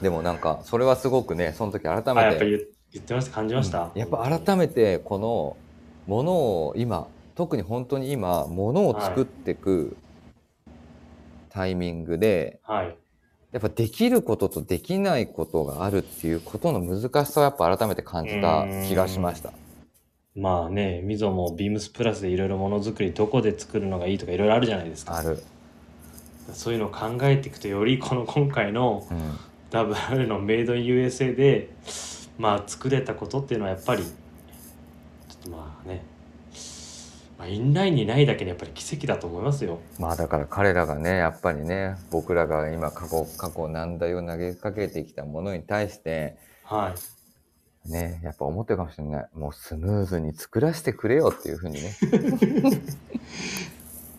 [0.00, 2.60] でもなんかそれはすごくねその時改めてやっぱ言
[2.92, 3.30] 言ってました。
[3.32, 5.56] 感じました、やっぱ改めてこの
[6.06, 9.96] ものを今特に本当に今ものを作っていく
[11.50, 12.96] タイミングで、はい
[13.52, 19.52] やっぱできることとできないことがあるっていうことの難しさをやっぱ改めて感じた気がしました。
[20.34, 25.42] まあねみぞもビームスプラスでいろいろものづくりどこで作るのがいいとかいろいろあるじゃないですかある。
[26.54, 29.38] そういうのを考えていくとよりこの今回のうん。
[29.72, 31.70] WR のメイド USA で
[32.38, 36.04] まあ作れたことっていうのはやっぱりちょっとまあね、
[37.42, 49.28] まあ、インラインにないだけでやっぱり奇跡だと思いますよまあだから彼らがね、やっぱりね、僕らが今過去、過去難題を投げかけてきたものに対して、はいね、やっぱ思ってるかもしれない。
[49.34, 51.96] もうスムーズに作らせてくれよっていうふうにね。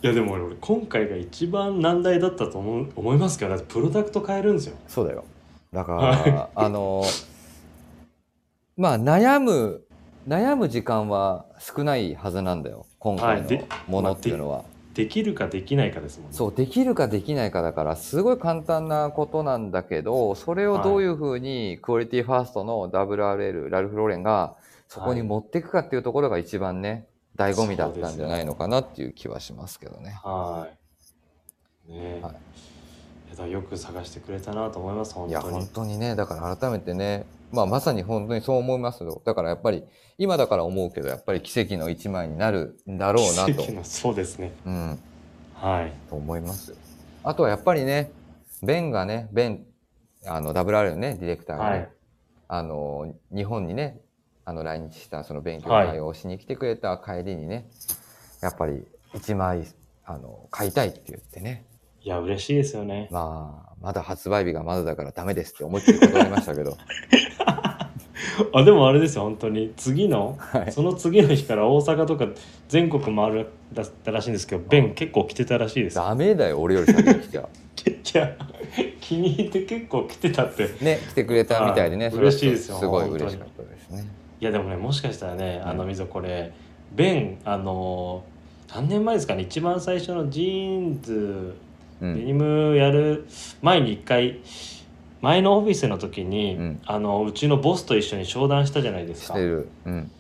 [0.04, 5.24] いやでも俺今回が一番難題だったと思う思いますけどだってプロダクト変えるんですよそうだよ。
[5.72, 7.06] だから、はあの、
[8.76, 9.86] まあ悩む、
[10.28, 12.86] 悩む時間は少ないはずなんだよ。
[13.04, 13.50] 今回の
[13.88, 14.64] ものっていうのは。
[14.94, 16.38] できるかできないかですもんね。
[16.38, 24.56] そう、できるかできないかだから、すごい簡単なことなんだけど、それをどういうふうにクオリティファーストの WRL、ラルフ・ローレンが
[24.88, 30.18] そこに持っていくかっていうところが一番ね、醍醐味だったんじゃないのかなっていう気はしますけどね。
[30.24, 30.70] は
[31.90, 31.92] い。
[31.92, 32.20] ね。
[32.20, 32.32] え、はい。
[32.32, 32.36] い
[33.32, 39.22] やだからよく探してくれたなと思います本いや、当に本当にね、だから改めてね、まあまさに本当にそう思いますよ。
[39.24, 39.84] だからやっぱり、
[40.18, 43.54] 今だから思うけど、やっぱり奇跡の一枚になるんだろうなと。
[43.54, 44.52] 奇跡、のそうですね。
[44.66, 45.00] うん、
[45.54, 45.94] はい。
[46.10, 46.72] と思います。
[46.72, 46.78] よ。
[47.24, 48.12] あとはやっぱりね、
[48.64, 49.66] ベンがね、ベン、
[50.26, 51.90] あの、WR のね、ディレクターがね、はい。
[52.48, 54.02] あの、日本にね、
[54.46, 55.88] あの、来日したその勉強はい。
[55.90, 57.70] 会をしに来てくれた帰りにね、
[58.42, 59.68] やっぱり一枚、
[60.06, 61.66] あの、買いたいって言ってね、
[62.06, 63.08] いや嬉しいですよね。
[63.12, 66.78] まあ、まだ発売日がまだだからダメですって思いっきり断りましたけど、
[68.54, 69.74] あでもあれですよ本当に。
[69.76, 70.72] 次の、はい。
[70.72, 72.28] その次の日から大阪とか
[72.68, 75.96] 全国回るだったらしいんですけどベン結構来てたらしいです。
[75.96, 77.42] ダメだよ、俺より先に来ちゃ
[77.86, 78.36] いや
[79.02, 80.66] 気に入って結構来てたって。
[80.66, 80.84] う。
[80.84, 84.08] ね、来てくれたみたいでね、はいそれは嬉しいですよすごい嬉しかったですね。
[84.40, 86.52] いやでもねもしかしたらねあのうん溝これ
[86.94, 88.24] ベンあの
[88.74, 91.56] 何年前ですかね一番最初のジーンズ
[92.02, 92.16] うん。
[92.16, 93.26] デニムやる
[93.62, 94.40] 前に一回
[95.24, 99.70] 前のオフィスの時に、うんあのうちのボスと一緒に商談したじゃないですかしてる。
[99.86, 100.12] うん。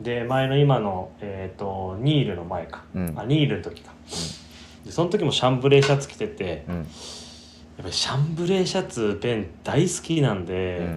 [0.00, 3.92] で前の今の、えー、とニールの前か、うんあニールの時か、
[4.86, 6.76] でその時もシャンブレーシャツ着ててうん。
[6.76, 6.86] やっ
[7.82, 10.96] ぱりシャンブレーシャツベン大好きなんで、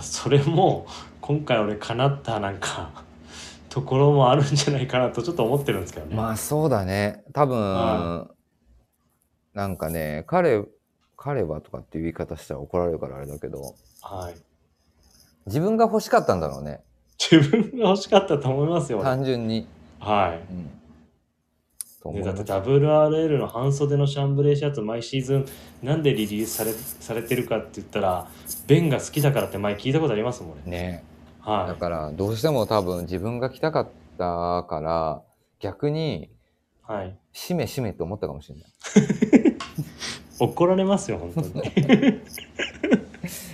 [0.00, 0.86] それも
[1.20, 3.04] 今回俺叶ったなんか
[3.70, 6.16] ところもあるんじゃないかなとちょっと思ってるんですけどね。
[6.16, 7.22] まあそうだね。
[7.32, 8.28] 多分、は
[9.54, 10.64] なんかね、彼、
[11.18, 14.34] 彼はとかっていう言い方したら怒られるからあれだけど、はい、
[15.46, 16.80] 自分が欲しかったんだろうね。
[17.18, 18.98] 自分が欲しかったと思いますよ。
[18.98, 19.66] 俺単純に。
[19.98, 20.70] はいうん。
[22.00, 25.46] と思ね、いますだって WRL の半袖のシャンブレーシャツ毎シーズン
[25.82, 28.28] なんでリリースされされてるかって言ったら
[28.68, 30.62] ベンが好きだからって前聞いたことありますもんね。
[30.66, 31.04] ね。
[31.44, 35.22] だはから、どうしても多分自分が来たかったから、
[35.60, 36.92] 逆に、い。
[36.92, 37.18] はい。
[37.32, 39.44] しめしめって思ったかもしれない。
[40.38, 42.20] 怒られますよ、本当に。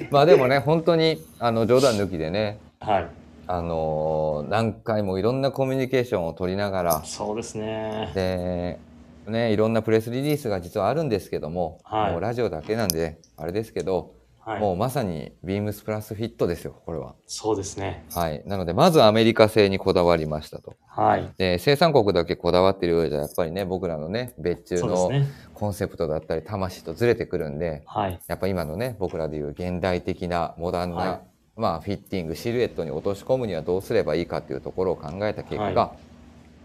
[0.10, 3.06] まあでもね、本当に、あの、冗談抜きでね、はい。
[3.46, 8.10] あのー何回もいろんなコミュニケーションを取りながら、そうですね。
[8.14, 8.78] で、
[9.26, 14.12] ね、いろんなプレスリリースが実はあるんですけども、はいもうラジオだけなんで、あれですけど、
[14.44, 14.60] はい。
[14.60, 17.14] もうまさにビームスプラスフィットですよ、これは。
[17.26, 18.04] そうですね。
[18.12, 18.42] はい。
[18.44, 20.74] なので、まずアメリカ製にこだわりましたと。
[20.86, 21.30] はい。
[21.38, 25.10] で、生産国だけこだわってるようじゃ、やっぱりね、僕らのね、別注の。
[25.54, 28.20] コンセプトだったり、魂とずれてくるんで、はい。
[28.26, 31.20] やっぱ今のね、僕らでいう現代的なモダンな、はい
[31.56, 35.92] まあ、フィッティング、シルエットに落とし込むにはどうすればいいかっていうところを考えた結果が、は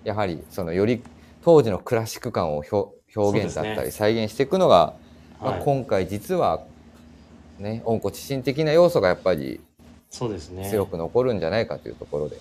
[0.03, 1.01] やはり、そのより
[1.43, 4.93] 当時のクラシック感を表表現だったり、再現していくのが、
[5.39, 6.63] まあはい今回実は、
[7.59, 9.59] ね、温故知新的な要素がやっぱり
[10.09, 10.67] そうですね。
[10.69, 12.37] 強く残るんじゃないかというところで、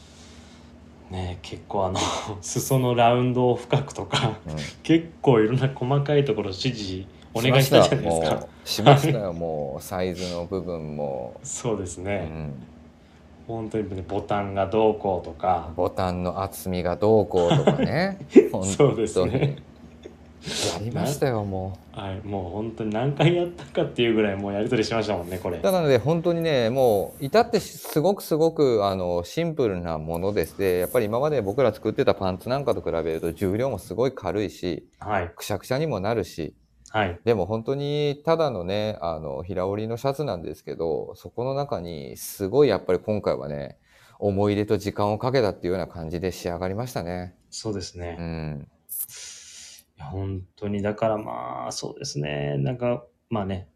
[1.11, 1.99] ね結構あの
[2.41, 4.57] 裾のラウンドを深くとかうん。
[4.83, 7.05] 結構いろんな細かいところ指示
[7.35, 8.47] お願いしたじゃないですか。
[8.65, 9.83] しましたよもう。
[9.83, 12.53] サイズの部分も、そうですうね、ん、
[13.47, 15.71] 本当にねボタンがどうこうとか。
[15.77, 18.19] ボタンの厚みがどうこうとかね。
[18.77, 19.57] そうですね
[20.47, 25.59] やりましたよもはいもう本当に何回やったかっていうぐらいもうやり取りしましたもんねこれ。
[25.59, 30.57] うなので本当にねもう至ってすごくすごくあのシンプルなものです。
[30.57, 35.33] でやっぱり今まで僕ら作ってたパンツなんかと比べると重量もすごい軽いしはい。
[35.35, 36.55] くしゃくしゃにもなるし。
[36.91, 37.21] はい。
[37.25, 43.77] でも本当にただのねあの平織りのシャツなんですけどそこの中にすごいやっぱり今回はね
[44.19, 47.35] 思い入れと時間をかけたっていうような感じで仕上がりましたね。
[47.51, 48.69] そうですね、いうん、
[49.99, 52.57] や本当にだからまあそうですね。
[52.59, 53.69] なんかまあね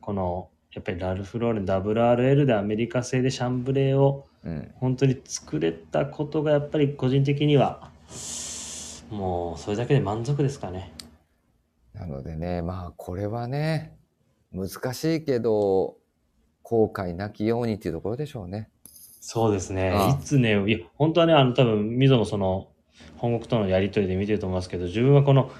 [0.00, 7.90] このやっぱりラルフ・ローレン WRL でアメリカ製でシャンブレーをうん、本当に作れたことがやっぱり個人的には
[9.10, 10.92] もうそれだけで満足ですかね。
[11.92, 13.96] なのでねまあこれはね
[14.52, 15.96] 難しいけど
[16.62, 18.70] 後悔なきようにっていうところでしょうね。
[19.20, 19.90] そうですね。
[19.90, 20.08] ああ。
[20.10, 22.68] いつねいや本当はねあの多分溝もその
[23.16, 25.50] 本国とのやり取りで見てると思いますけど自分はこの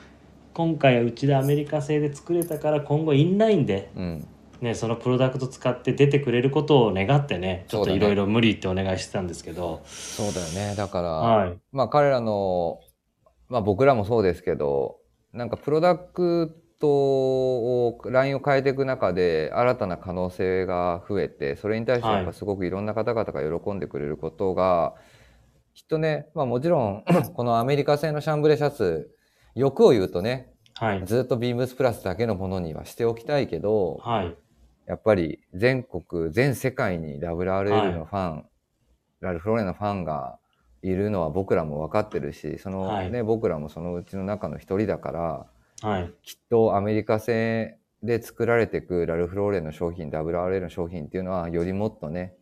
[0.58, 4.26] 今回はうちでアメリカ製で作れたから今後インラインで、うん、
[4.60, 10.74] ね、そのプロダクト使って出てくれることを願ってねちょっといろいろ無理ってお願いしてたんですけど、そうだよね。
[10.74, 11.58] だから、はい。
[11.70, 12.80] まあ彼らの、
[13.48, 14.96] まあ僕らもそうですけど、
[15.32, 24.96] なんかプロダクトを、ラインを変えていく中で新たな可能性が増えて、それに対してやっぱすごくいろんな方々が喜んでくれることが、
[25.72, 29.14] きっとね、まあもちろん、 このアメリカ製のシャンブレーシャツ、
[29.58, 31.02] 欲を言うとね、はい。
[31.04, 34.36] ずっとビームスプラスだけのものにはしておきたいけど、はい。
[34.86, 38.46] やっぱり全国、全世界に WRL のファン、
[39.20, 40.38] ラルフローレンのファンが
[40.82, 43.22] いるのは僕らも分かってるし、そのね、はい。
[43.24, 45.10] 僕らもそのうちの中の一人だか
[45.82, 46.12] ら、はい。
[46.22, 52.34] きっとアメリカ製で作られていくラルフローレンの商品、WRL の商品っていうのはよりもっとね、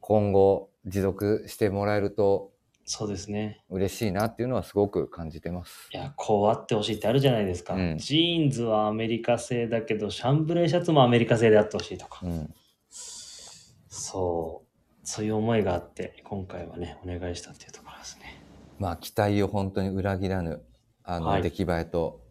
[0.00, 2.49] 今後持続してもらえると
[2.92, 5.88] そうですね嬉しいなっていうのはすごく感じてます。
[5.92, 12.52] いやこうあってほしいってあるじゃないですか、うんジーンズはアメリカ製だけどシャンブレーシャツもアメリカ製であってほしいとか、うん。
[12.90, 18.42] そうそういう思いがあって今回はねお願いしたっていうところですね
[18.80, 20.60] まあ期待を本当に裏切らぬ、
[21.04, 22.22] あの、はい出来栄えと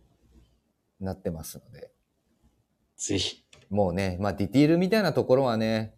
[1.00, 1.90] なってますので。
[2.98, 5.96] ぜひもうね、まあディティールみたいなところはね、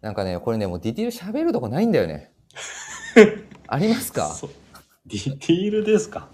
[0.00, 2.32] なんかね、これね、もうディティール喋るとこないんだよね。
[3.72, 4.34] ありますか？
[5.06, 6.28] ディティールですか？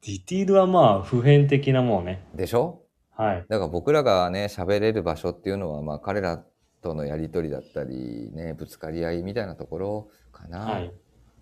[0.00, 2.24] ディティールはまあ普遍的なもんね。
[2.34, 2.80] でしょ？
[3.14, 3.44] はい。
[3.50, 6.42] だから僕らがね、喋れる場所っていうのは、まあ彼ら
[6.80, 10.60] とのやりとりだったり、ね、ぶつかり合いみたいなところかな。
[10.60, 10.90] はい。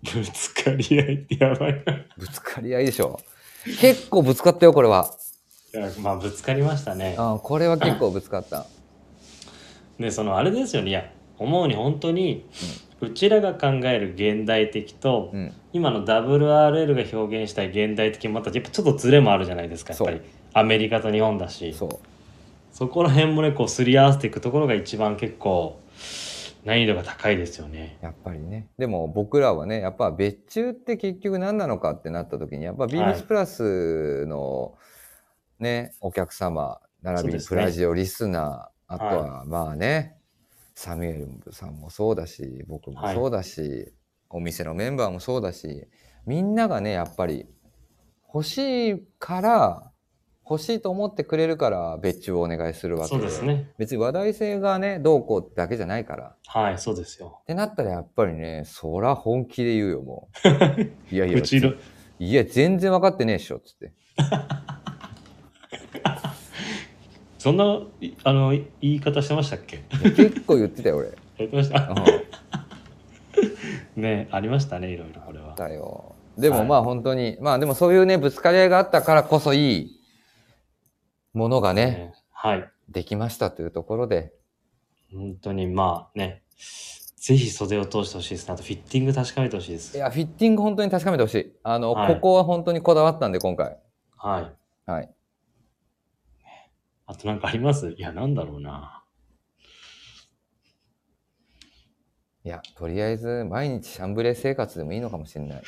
[0.03, 1.93] ぶつかり合いってやばいな。
[1.93, 3.17] いぶつかり合いでしょ。
[3.79, 5.09] 結構ぶつかったよ、これは。
[5.71, 7.15] やまあぶつかりましたね。
[7.17, 8.65] あこれは結構ぶつかった。
[9.97, 10.89] でそのあれですよね。
[10.89, 12.45] いや思うに本当に、
[12.88, 15.53] うちらが考える現代的と、うん。
[15.71, 20.21] 今の WRL が表現したい現代的またやっぱちょっとズレもあるじゃないですかやっぱり
[20.53, 21.73] アメリカと日本だし。
[21.73, 25.79] そこら辺もねこうすり合わせていくところが一番結構
[26.65, 27.97] 難易度が高いですよね。
[28.01, 28.67] やっぱりね。
[28.77, 34.75] でも僕らはね、やっぱ別注って結局何なのかってなった時に、やっぱビームスプラスの
[35.59, 40.18] ね、お客様、並びにプラジオリスナー、あとはまあね、
[40.79, 43.91] サミュエルさんもそうだし、僕もそうだし、
[44.29, 45.89] お店のメンバーもそうだし、
[46.25, 47.47] みんながね、やっぱり
[48.33, 49.91] 欲しいから、
[50.49, 56.37] 欲しいと思ってくれるから別注をお願いするわけそうですね別に話題性がね、どうこうだけじゃないから。
[56.47, 60.47] はいそうですよってなったらやっぱりね、そら本気で言うよ、もう。
[61.13, 61.73] いやいや、うちの
[62.19, 63.91] いや、全然分かってねえっしょ、つって。
[67.39, 69.77] そんないあのい言い方してましたっけ？
[70.15, 71.07] 結構言ってたよ、俺。
[71.07, 71.13] や
[71.45, 71.95] ってましたうん。
[74.01, 76.15] ねありましたねいろいろこれはだよ。
[76.37, 79.99] でもはいまあ本当に、まあでもそういうね、ぶつかり合いがあったからこそいい
[81.33, 84.33] ものがね、ねはいできましたというところで、
[85.13, 86.43] 本当にまあね
[87.17, 91.53] ぜひ袖を通してほしいですねあとフィッティング確かめてほしいですいや、フィッティング本当に確かめてほしい。
[91.63, 93.77] あの、はいここは本当にこだわったんで、今回。
[94.17, 95.09] はいはい。
[97.09, 97.89] あとなんかあります？
[97.97, 99.03] いやなんだろうな。
[102.43, 105.63] いや、とりあえず、毎日シャンブレー生活でもいいのかもしれない。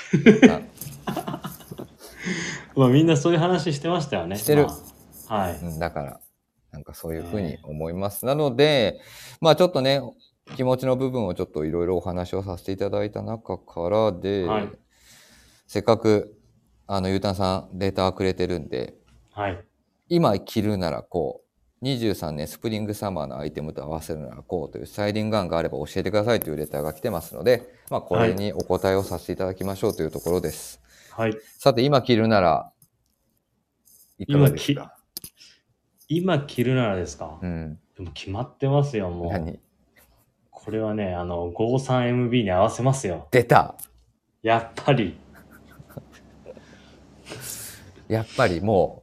[1.07, 1.41] あ
[2.77, 4.35] まあみんなそういう話してましたよね。
[4.37, 4.67] してる。
[4.67, 4.77] ま
[5.29, 5.57] あはい。
[5.57, 6.19] うんだから、
[6.71, 8.27] なんかそういうふうに思います。
[8.27, 9.01] なので、
[9.41, 9.99] まあちょっとね、
[10.55, 14.69] 気持ちの部分をちょっといろいろお話をさせていただいた中からで、はい。
[15.65, 16.37] せっかく、
[16.85, 18.93] あの、ゆうたんさん、レーターくれてるんで、
[19.31, 19.65] はい。
[20.13, 21.41] 今着るならこ
[21.81, 30.81] う、23年スプリングサマーのアイテムと合わせるならこうというスタイリング案があれば教えてくださいというレターが来てますので、まあ、これにお答えをさせていただきましょうというところです。
[31.11, 31.37] はい。
[31.57, 32.73] さて、今着るなら、
[34.19, 34.97] いかがですか？
[36.09, 37.79] 今着るならですか、うん。
[37.95, 39.31] でも決まってますよ、もう。
[39.31, 39.61] 何？
[40.51, 43.29] これはね、あの、53MB に合わせますよ。
[43.31, 43.75] 出た
[44.41, 45.17] やっぱり。
[48.09, 49.00] やっぱりも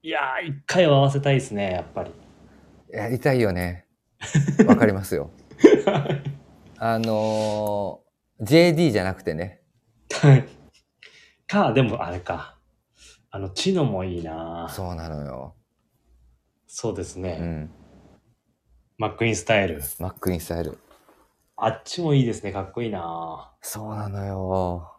[0.00, 2.12] いやー、一回は合わせたいですね、やっぱり。
[2.92, 3.86] う、やりたいよね。
[4.66, 5.30] わかりますよ。
[6.78, 8.08] あのー
[8.40, 9.62] JD じゃなくてね。
[10.12, 10.48] はい。
[11.48, 12.56] か、でもあれか。
[13.30, 15.56] あの、チノもいいなそうそうなのよ。
[16.94, 17.38] ですね。
[17.40, 17.70] うん。
[18.96, 19.82] マックインスタイル。
[19.98, 20.78] マックインスタイル。
[21.56, 24.92] あっちもいいですね、かっこいいなそうなのよ。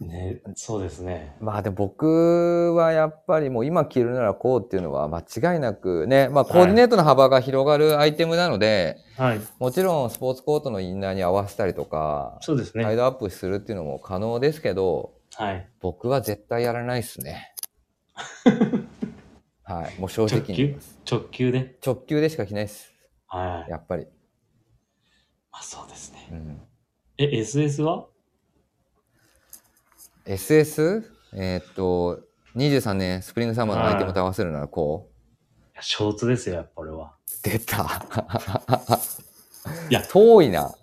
[0.00, 1.34] ね、そうですね。
[1.40, 5.20] まあでも僕はやっぱりもう今着るならこうっていうのは間
[5.54, 9.40] 違いなくね、まあコーディネートの幅が広がるアイテムなので、はい。
[9.58, 12.84] もちろんスポーツコートのインナーに合わせたりとか、そうですね。
[12.84, 15.68] サイドアップするっていうのも可能ですけど、はい。
[15.80, 17.52] 僕は絶対やらないですね。
[19.64, 20.00] はい。
[20.00, 20.96] もう正直に言います。
[21.10, 21.50] 直球？
[21.50, 21.76] で？
[21.84, 22.92] 直球でしか着ないです。
[23.26, 23.70] はい。
[23.70, 24.06] やっぱり。
[25.50, 26.28] まあそうですね。
[26.30, 26.60] うん、
[27.18, 28.06] え、SS は？
[30.28, 31.04] SS?
[31.32, 32.20] えーっと、
[32.54, 35.08] 23年スプリングサマーのアイテムと合わせるならこ
[35.72, 37.14] いやショーツですよ、やっぱ俺は。
[37.26, 38.04] う出た。
[39.88, 40.74] いや遠いな。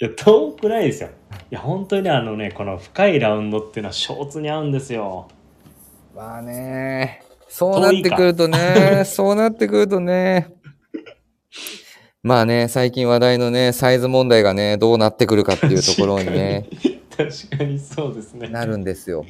[0.00, 1.10] いや、遠くないですよ。
[1.50, 5.28] いや、本当にねあのね、この深いラウンドっていうのはショーツに合うんですよ。
[6.16, 10.48] まあね、そうなってくるとね、 そうなってくるとね。
[12.22, 16.68] まあね、最近話題のね、サイズ問題がね、どうなってくるかっていうところにね、
[17.18, 18.48] 確かにそうですね。
[18.48, 19.24] なるんですよ。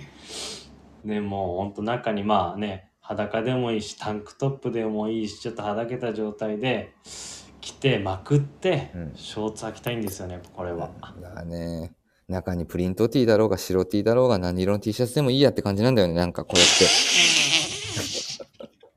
[1.04, 6.92] ね、もう本当中にまあね、裸でもいいし、タンクトップでもいいし、ちょっとはだけた状態で
[7.62, 10.90] 着てまくって、うんショーツ履きたいんですよね、やっぱこれは。
[11.22, 11.92] だね、
[12.28, 16.84] 中にプリント T だろうが白 T だろうが何色の T シャツでもいいやって感じなんだよね、なんかこれって。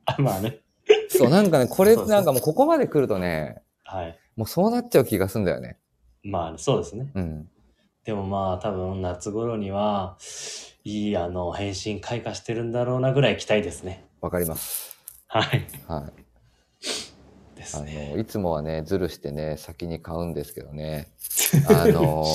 [0.06, 0.60] あ まあね。
[1.08, 4.20] そう、なんかね、 これなんかもうここまで来るとね、はい。
[4.36, 5.78] もうそうなっちゃう気がするんだよね。
[6.24, 7.12] まあそうですね。
[7.16, 7.50] うん。
[8.06, 10.18] でもまあ多分夏頃には、
[10.84, 14.06] いいあの変身開花してるんだろうなぐらい着たいですね。
[14.22, 14.98] わかります。
[15.28, 15.68] はい。
[15.88, 17.56] はい。
[17.56, 18.12] ですあね。
[18.16, 21.08] の、いつもはね、ズルしてね、先に買うんですけどね。
[21.70, 22.26] あの、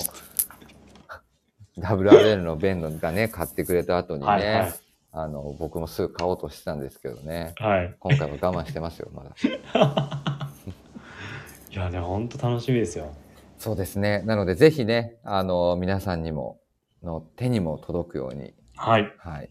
[1.78, 4.72] WRL のベンドがね、買ってくれた後にね、はいはい。
[5.12, 7.54] あの、僕もすぐ買おうとしてたんですけどね。
[7.56, 7.94] はい。
[7.98, 9.30] 今回は我慢してますよ、まだ。
[11.70, 13.12] いや、でも本当楽しみですよ。
[13.58, 14.22] そうですね。
[14.22, 16.60] なので、ぜひね、あの、皆さんにも、
[17.02, 19.14] の手にも届くように、はい。
[19.18, 19.50] はい。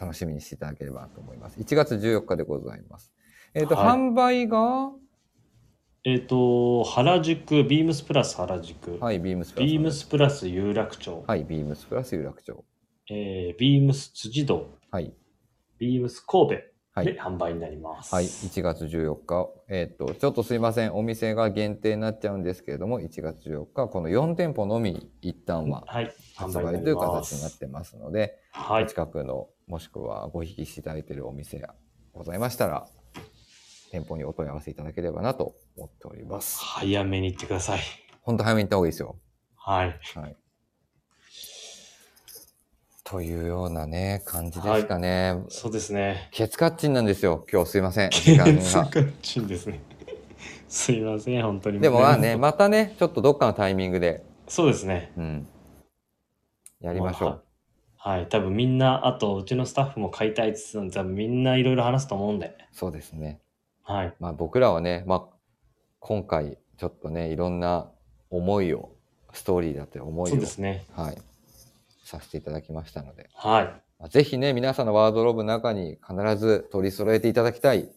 [0.00, 1.60] 楽しみにしていただければと思います。
[1.60, 3.12] 1月14日でございます。
[3.54, 4.90] えっ、と、はい販売が、
[6.04, 9.68] えっ、と、原宿、ビームスプラス原宿、はい、ビームスプラス。
[9.68, 12.64] ビームスプラス有楽町、はい、ビームスプラス有楽町。
[13.10, 15.12] えービームス辻堂、はい。
[15.78, 18.14] ビームス神戸はいで販売になります。
[18.14, 19.48] はい、1月14日。
[19.68, 20.94] えっ、と、ちょっとすいません。
[20.94, 26.04] お店が限定になっちゃうんですけれども、1月14日、この4店舗のみ、一旦ははい。
[26.36, 26.96] 販発売という。
[26.96, 28.86] 形になってますので、はい。
[28.86, 31.74] 近くの、もしくはご引きしていただいているお店が
[32.12, 32.86] ございましたら、
[33.90, 36.58] 店舗にお問い合わせいただければなと思っております。
[36.60, 37.80] 早めに行ってください。
[38.22, 39.16] ほんと早めに行った方がいいですよ。
[39.56, 40.00] はい。
[40.14, 40.36] はい。
[43.04, 45.36] というようなね、感じですかね。
[45.48, 46.30] そうですね。
[46.32, 47.44] ケツカッチンなんですよ。
[47.52, 48.10] 今日すいません。
[48.10, 48.90] 時間ケツカが。
[48.90, 49.80] ッチンですね。
[50.68, 51.80] すいません、本当に。
[51.80, 55.12] でもまあね、またね、ちょっとどっかのタイミングで、そうですね。
[55.18, 55.46] うん。
[56.80, 57.28] やりましょう。
[57.30, 58.28] まあはい。
[58.28, 62.56] 多分みんな、あとうちのスタッフも買いたいって言ってたんで、多分みんないろいろ話すと思うんで。
[62.72, 63.40] そうですね。
[63.82, 64.14] はい。
[64.18, 65.24] まあ僕らはね、まあ
[66.00, 67.90] 今回ちょっとね、いろんな
[68.30, 68.90] 思いを、
[69.32, 70.86] ストーリーだったり思いをそうで、すね。
[70.92, 71.16] はい、
[72.04, 73.64] させていただきましたので、はい。
[73.98, 77.90] まあぜひね、皆さんのワードローブの中に必ず取り揃えていただきたい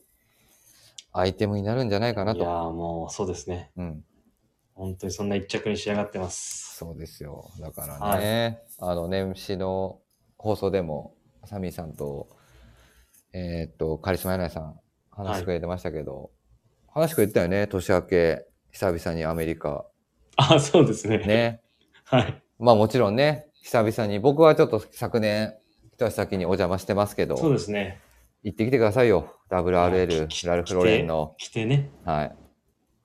[1.12, 3.72] アイテムになるんじゃないかないやもうそうですね。
[3.78, 4.04] うん。
[4.76, 6.76] 本当にそんな一着に仕上がってます。
[6.78, 7.50] そうですよ。
[7.60, 10.00] だからね、あの、年始の
[10.38, 12.28] 放送でも、サミーさんと、
[13.34, 14.80] えーっと、カリスマ柳井さん、
[15.10, 16.30] 話してくれてましたけど、
[16.94, 19.86] 話してくれてたよね、年明け、久々にアメリカ。
[20.36, 21.18] あ、そうですね。
[21.20, 21.62] ね。
[22.04, 22.44] はい。
[22.60, 25.54] まあもちろんね、久々に、僕はちょっと昨年、
[25.92, 28.00] 一足先にお邪魔してますけど、そうですね。
[28.42, 29.34] 行ってきてくださいよ。
[29.50, 31.36] WRL き、ラルフローレンの。
[31.38, 31.90] 着てね。
[32.06, 32.36] はい。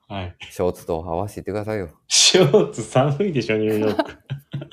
[0.07, 0.37] はい。
[0.39, 1.89] ショーツと合わせていってくださいよ。
[2.07, 4.19] ショーツ寒いでしょ、ニューヨーク。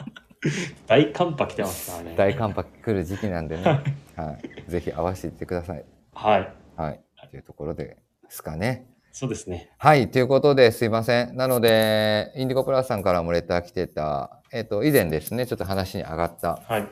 [0.86, 2.16] 大寒波来てますからね。
[2.16, 3.64] 大寒波来る時期なんでね。
[4.16, 4.38] は
[4.68, 4.70] い。
[4.70, 5.84] ぜひ合わせていってください。
[6.14, 6.54] はい。
[6.76, 7.02] はい。
[7.32, 7.98] というところでで
[8.30, 8.86] すかね。
[9.12, 9.72] そうですね。
[9.78, 10.12] はい。
[10.12, 11.36] ということですいません。
[11.36, 16.88] なので、インディゴプラスさんからもレター来てた、えっ、と、以前ですね、ちょっと話に上がった、はい。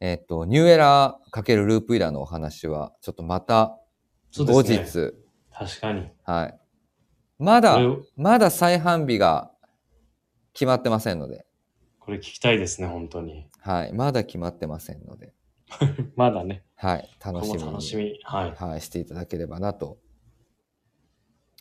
[0.00, 3.78] えっ、と、ニューエラー×ループイラーのお話は、ちょっとまた、
[4.36, 5.12] 後そうですね。
[5.12, 5.14] 日、
[5.52, 6.08] 確かに。
[6.24, 6.58] はい。
[7.38, 7.78] まだ
[8.16, 9.52] まだ再販日が
[10.52, 11.46] 決まってませんので、
[12.00, 13.48] これ聞きたいですね、本当に。
[13.60, 13.92] はい。
[13.92, 15.34] まだ決まってませんので、
[16.16, 16.64] まだね。
[16.74, 17.08] はい。
[17.24, 18.20] 楽しみ楽しに、み。
[18.24, 18.54] はい。
[18.56, 19.98] はい、していただければなと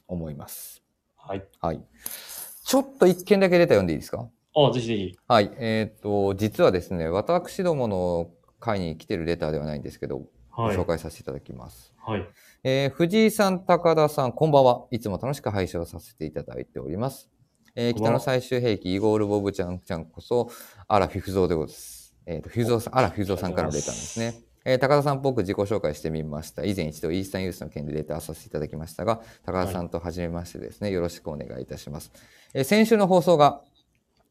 [0.08, 0.84] 思います。
[1.16, 1.44] はい。
[1.60, 1.82] はい。
[2.64, 4.28] ちょっと一件だけレター読んでいいですか？
[4.56, 5.18] あ、ぜひぜひ。
[5.28, 5.52] はい。
[5.58, 8.30] えっ、と、実はですね、私どもの
[8.60, 10.76] 会に来てるレターではないんですけど、ごはい。
[10.76, 11.94] 紹介させていただきます。
[12.04, 12.28] はい。
[12.64, 14.86] えー藤井さん、高田さん、こんばんは。
[14.92, 17.30] いつも楽しく拝聴させていただいております。
[17.76, 20.50] えー北の最終兵器、イゴール・ボブちゃんちゃんこそ、
[20.88, 22.16] あら、フィフゾーでございます。
[22.26, 24.34] えっ、と、フィフゾーさん、あら、フィフゾーさんからのレターですね。
[24.70, 26.66] えー高田さんっぽく自己紹介してみました。
[26.66, 32.12] 以前一度イースタンユースの件でレターさせていただきましたが、高田さんと初めましてですね、よろしくお願いいたします。
[32.54, 33.62] えー先週の放送が、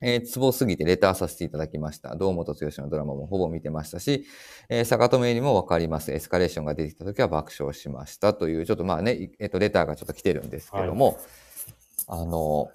[0.02, 2.14] えー、ツボすぎてレターさせていただきました。
[2.16, 4.26] 堂本剛のドラマもほぼ見てましたし、
[4.68, 6.12] えー、坂戸目にもわかります。
[6.12, 11.18] エスカレーションが出てきた時は爆笑しましたという、ちょっとまあね、いえっと、レターがちょっと来てるんですけども、
[12.08, 12.70] あの、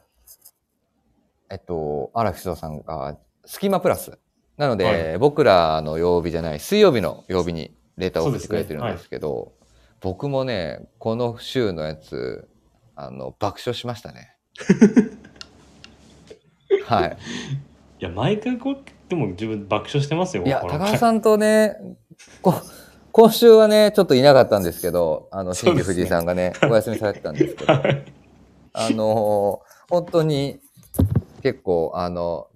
[1.51, 4.17] えっと、荒木さんが、スキマプラス。
[4.61, 9.53] なので、はい僕らの曜日じゃない、水曜日の曜日にレターを送ってくれてるんですねですけど、
[10.01, 12.47] 僕もね、この週のやつ、
[12.95, 14.35] あの、爆笑しましたね。
[16.85, 17.17] はい。
[18.01, 18.77] いや、毎回こう、
[19.09, 20.43] でも自分爆笑してますよ。
[20.43, 21.77] いや、高田さんとね、
[22.43, 22.53] こ
[23.11, 28.05] 今週はね、ちょっといなかったんですけど、あの、新そうですね庄藤井さんがね、お休みされてたんですけど、 はい。
[28.73, 30.61] あのー本当に
[31.41, 32.47] 結構、あの、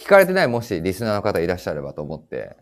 [0.00, 2.56] 聞かれてないもしリスナーの方いらっしゃればと思って、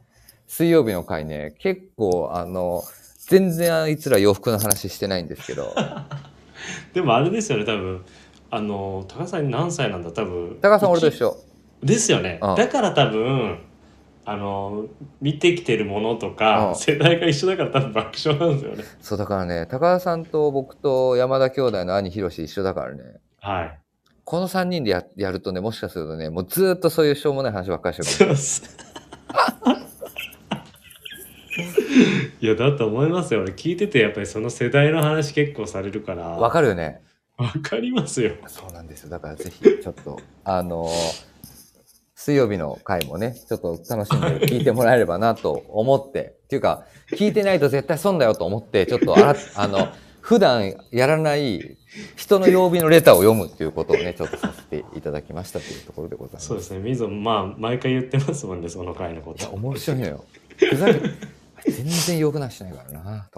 [0.49, 2.83] 水曜日の回ね、結構、あの、
[3.29, 5.73] 全然あいつら洋服の話してないんですけど、
[6.93, 8.05] でもあれですよね、多分。
[8.51, 10.59] あの、高田さん何歳なんだ多分。
[10.61, 11.37] 高田さん俺と一緒。
[11.83, 12.57] ですよねうん。
[12.57, 13.59] だから多分、
[14.25, 14.87] あの、
[15.21, 18.85] 見てきてるものとか、うん世代が一緒だから多分爆笑なんですよね。
[19.01, 23.03] そうだからね、高田さんと僕と山田兄弟の兄ひろし一緒だからね、
[23.41, 23.79] はい。
[24.29, 28.35] この3人でややるとね、もしかするとね、もうずーっとそういうしょうもない話ばっかりしてる
[32.39, 36.43] いやだと思いますよ俺聞いててやっぱりその世代の話結構されるからも。
[36.43, 37.01] わかるよね。
[37.39, 39.09] わかりますよそうなんですよ。
[39.09, 40.89] だからぜひ、ちょっと、あのー
[42.15, 49.89] 水曜日の回もね、ちょっと楽しんで聞いてもらえればなと思って、っていうか、聞いてないと絶対損だよと思って、ちょっとあら、 あの、
[50.29, 51.79] 普段やらない
[52.15, 56.49] 人の曜日のレターを読むっていうことをね、ちょっとさせていただきましたというところでございます。
[56.49, 56.81] そうですね。
[56.81, 59.55] みぞまあ毎回言ってますもんねその回のこいや、と。
[59.57, 60.25] 面白いのよ。
[60.59, 61.01] ふざけ、
[61.71, 63.31] 全然よくなしないからな、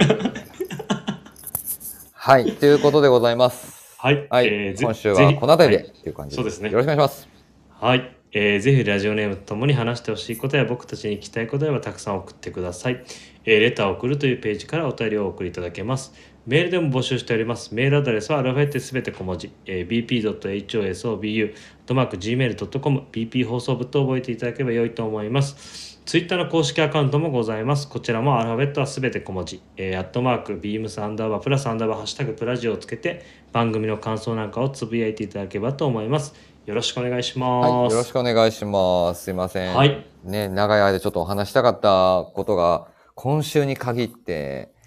[2.13, 3.97] はい、ということでございます。
[3.97, 6.51] はい、はい、えーぜ今週はこの辺りではいっていう感じそうで。
[6.51, 7.29] すねよろしくお願いします。
[7.71, 13.05] はい、えーぜひラジオネームとともに話してほしいことや僕たちに聞きたいことやばたくさん送ってください、
[13.45, 16.13] えーレターを送るというページからお便りをお送りいただけます
[16.47, 21.55] メールでも募集しておりますメールアドレスはアルファベットすべて小文字、えー bp.hosobu
[21.87, 27.89] とマーク gmail.com bp 放送部と覚えていただければ良いと思いますツイッターの公式アカウントもございます。
[27.89, 29.63] こちらもアルファベットはすべて小文字。
[29.77, 36.35] えー、アットマーク、ビームスアンダーバー、プラスアンダーバー、ハッシュタグ、プラジオをつけて、番組の感想なんかをつぶやいていただければと思います。
[36.67, 37.71] よろしくお願いします。
[37.71, 39.23] はい、よろしくお願いします。
[39.23, 39.73] すいません。
[39.73, 40.05] はい。
[40.25, 44.80] ね、長い間ちょっとお話したかったことが、今週に限って、はい。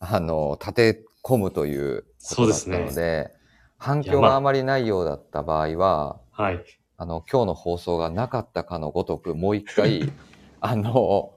[0.00, 3.30] あの、立て込むということだったので、そう
[3.78, 6.64] 反響があまりないようだった場合は、はい。
[6.98, 10.10] あの、今日の放送がなかったかのごとく、もう一回、
[10.60, 11.32] あの、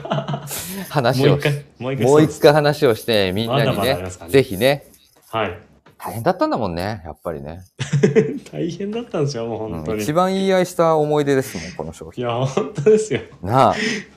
[0.88, 1.38] 話を
[1.78, 4.86] もう一、回、話をして、みんなにねぜひね、
[5.28, 5.58] はい。
[5.98, 7.60] 大変だったんだもんね、やっぱりね。
[8.50, 9.98] 大変だったんですよ、もう本当に。
[9.98, 12.22] うん一番言い合いした思い出ですもん、この商品。
[12.22, 13.20] いや、本当ですよ。
[13.42, 13.74] なあ。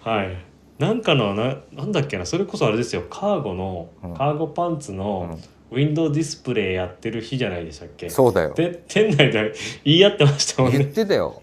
[0.09, 0.50] はい。
[0.81, 5.37] なんかのな、なんだっけな、それこそあれですよ、カーゴの、うんカーゴパンツの
[5.69, 8.09] ウィンドウディスプレイやってる日じゃないでしたっけ？
[8.09, 8.53] そうだよ。
[8.55, 9.53] で、店内で
[9.85, 10.91] 言い合ってましたもん言っね。
[10.91, 11.41] てたよ。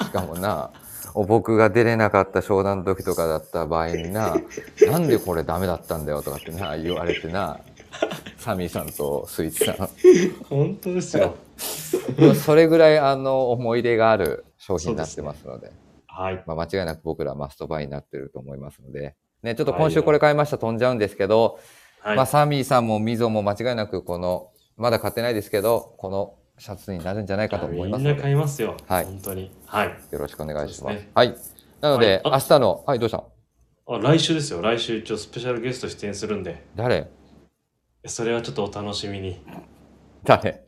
[0.00, 0.70] しかもな、
[1.14, 4.34] お僕が出れなかった商談の時とかだった場合にな、
[4.90, 7.60] なんでこれダメだったんだよとかってな、言われてな、
[8.38, 9.88] サミーさんとスイーツさ
[10.48, 11.34] 本当ですよ。
[12.20, 12.34] ん。
[12.34, 15.70] それぐらいあの思い出がある商品になってますので、
[16.14, 16.44] はい。
[16.46, 21.58] まあ、間違いなく僕らマストバイになってると思いますので、ね、ちょっと今週これ買いました飛んじゃうんですけど、
[22.00, 22.16] はい。
[22.16, 28.76] まあ、サミーさんもミゾも間違いなくこのまだ買ってないですけど、このシャツになるんじゃないかと思いますみんな買いますよ。
[28.86, 29.50] はい本当に。
[29.66, 29.96] はい。
[30.10, 30.98] よろしくお願いします。
[30.98, 31.34] すねはい。
[31.80, 33.24] なので、はいあ明日の、はい、どうした？
[33.86, 34.62] あ来週ですよ。
[34.62, 37.08] 来週一応スペシャルゲスト出演するんで、誰？
[38.06, 39.30] それはちょっとお楽しみに。
[39.30, 39.36] い
[40.24, 40.64] 誰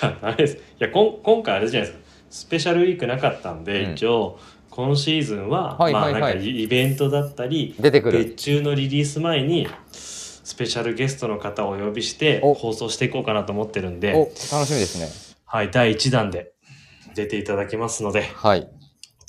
[0.00, 0.56] や、ダメです。
[0.56, 2.03] いや、こん今回あれじゃないですか。
[2.34, 8.24] スペシャルウィークなかったんで、うん一応、今シーズンは、はいはいはいまあなんかイベントだったり、出てくる。
[8.24, 15.08] 月中のリリース前に、スペシャルゲストの方をお呼びしてお放送していこうかなと思ってるんお、で、楽しみですね。
[15.46, 16.54] はい、第1弾で
[17.14, 18.68] 出ていただきますので、はい。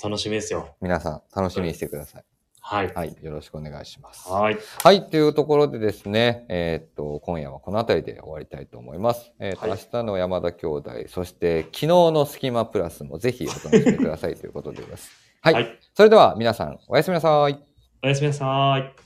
[0.02, 0.74] お楽しみですよ。
[0.80, 2.35] 皆さん、楽しみにしてください。
[2.68, 2.92] はい。
[2.94, 3.16] はい。
[3.22, 4.28] よろしくお願いします。
[4.28, 4.58] はい。
[4.82, 5.08] はい。
[5.08, 9.32] というところでですね、えーっと、今夜はこの辺りで終わりたいと思います。
[9.38, 15.12] えーっと、はい明日の山田兄弟、そして昨日のスキマプラスもぜひお楽しみくださいということでございます。
[15.42, 15.54] はい。
[15.54, 17.56] はいそれでは皆さん、おやすみなさい。
[18.02, 19.05] おやすみなさい。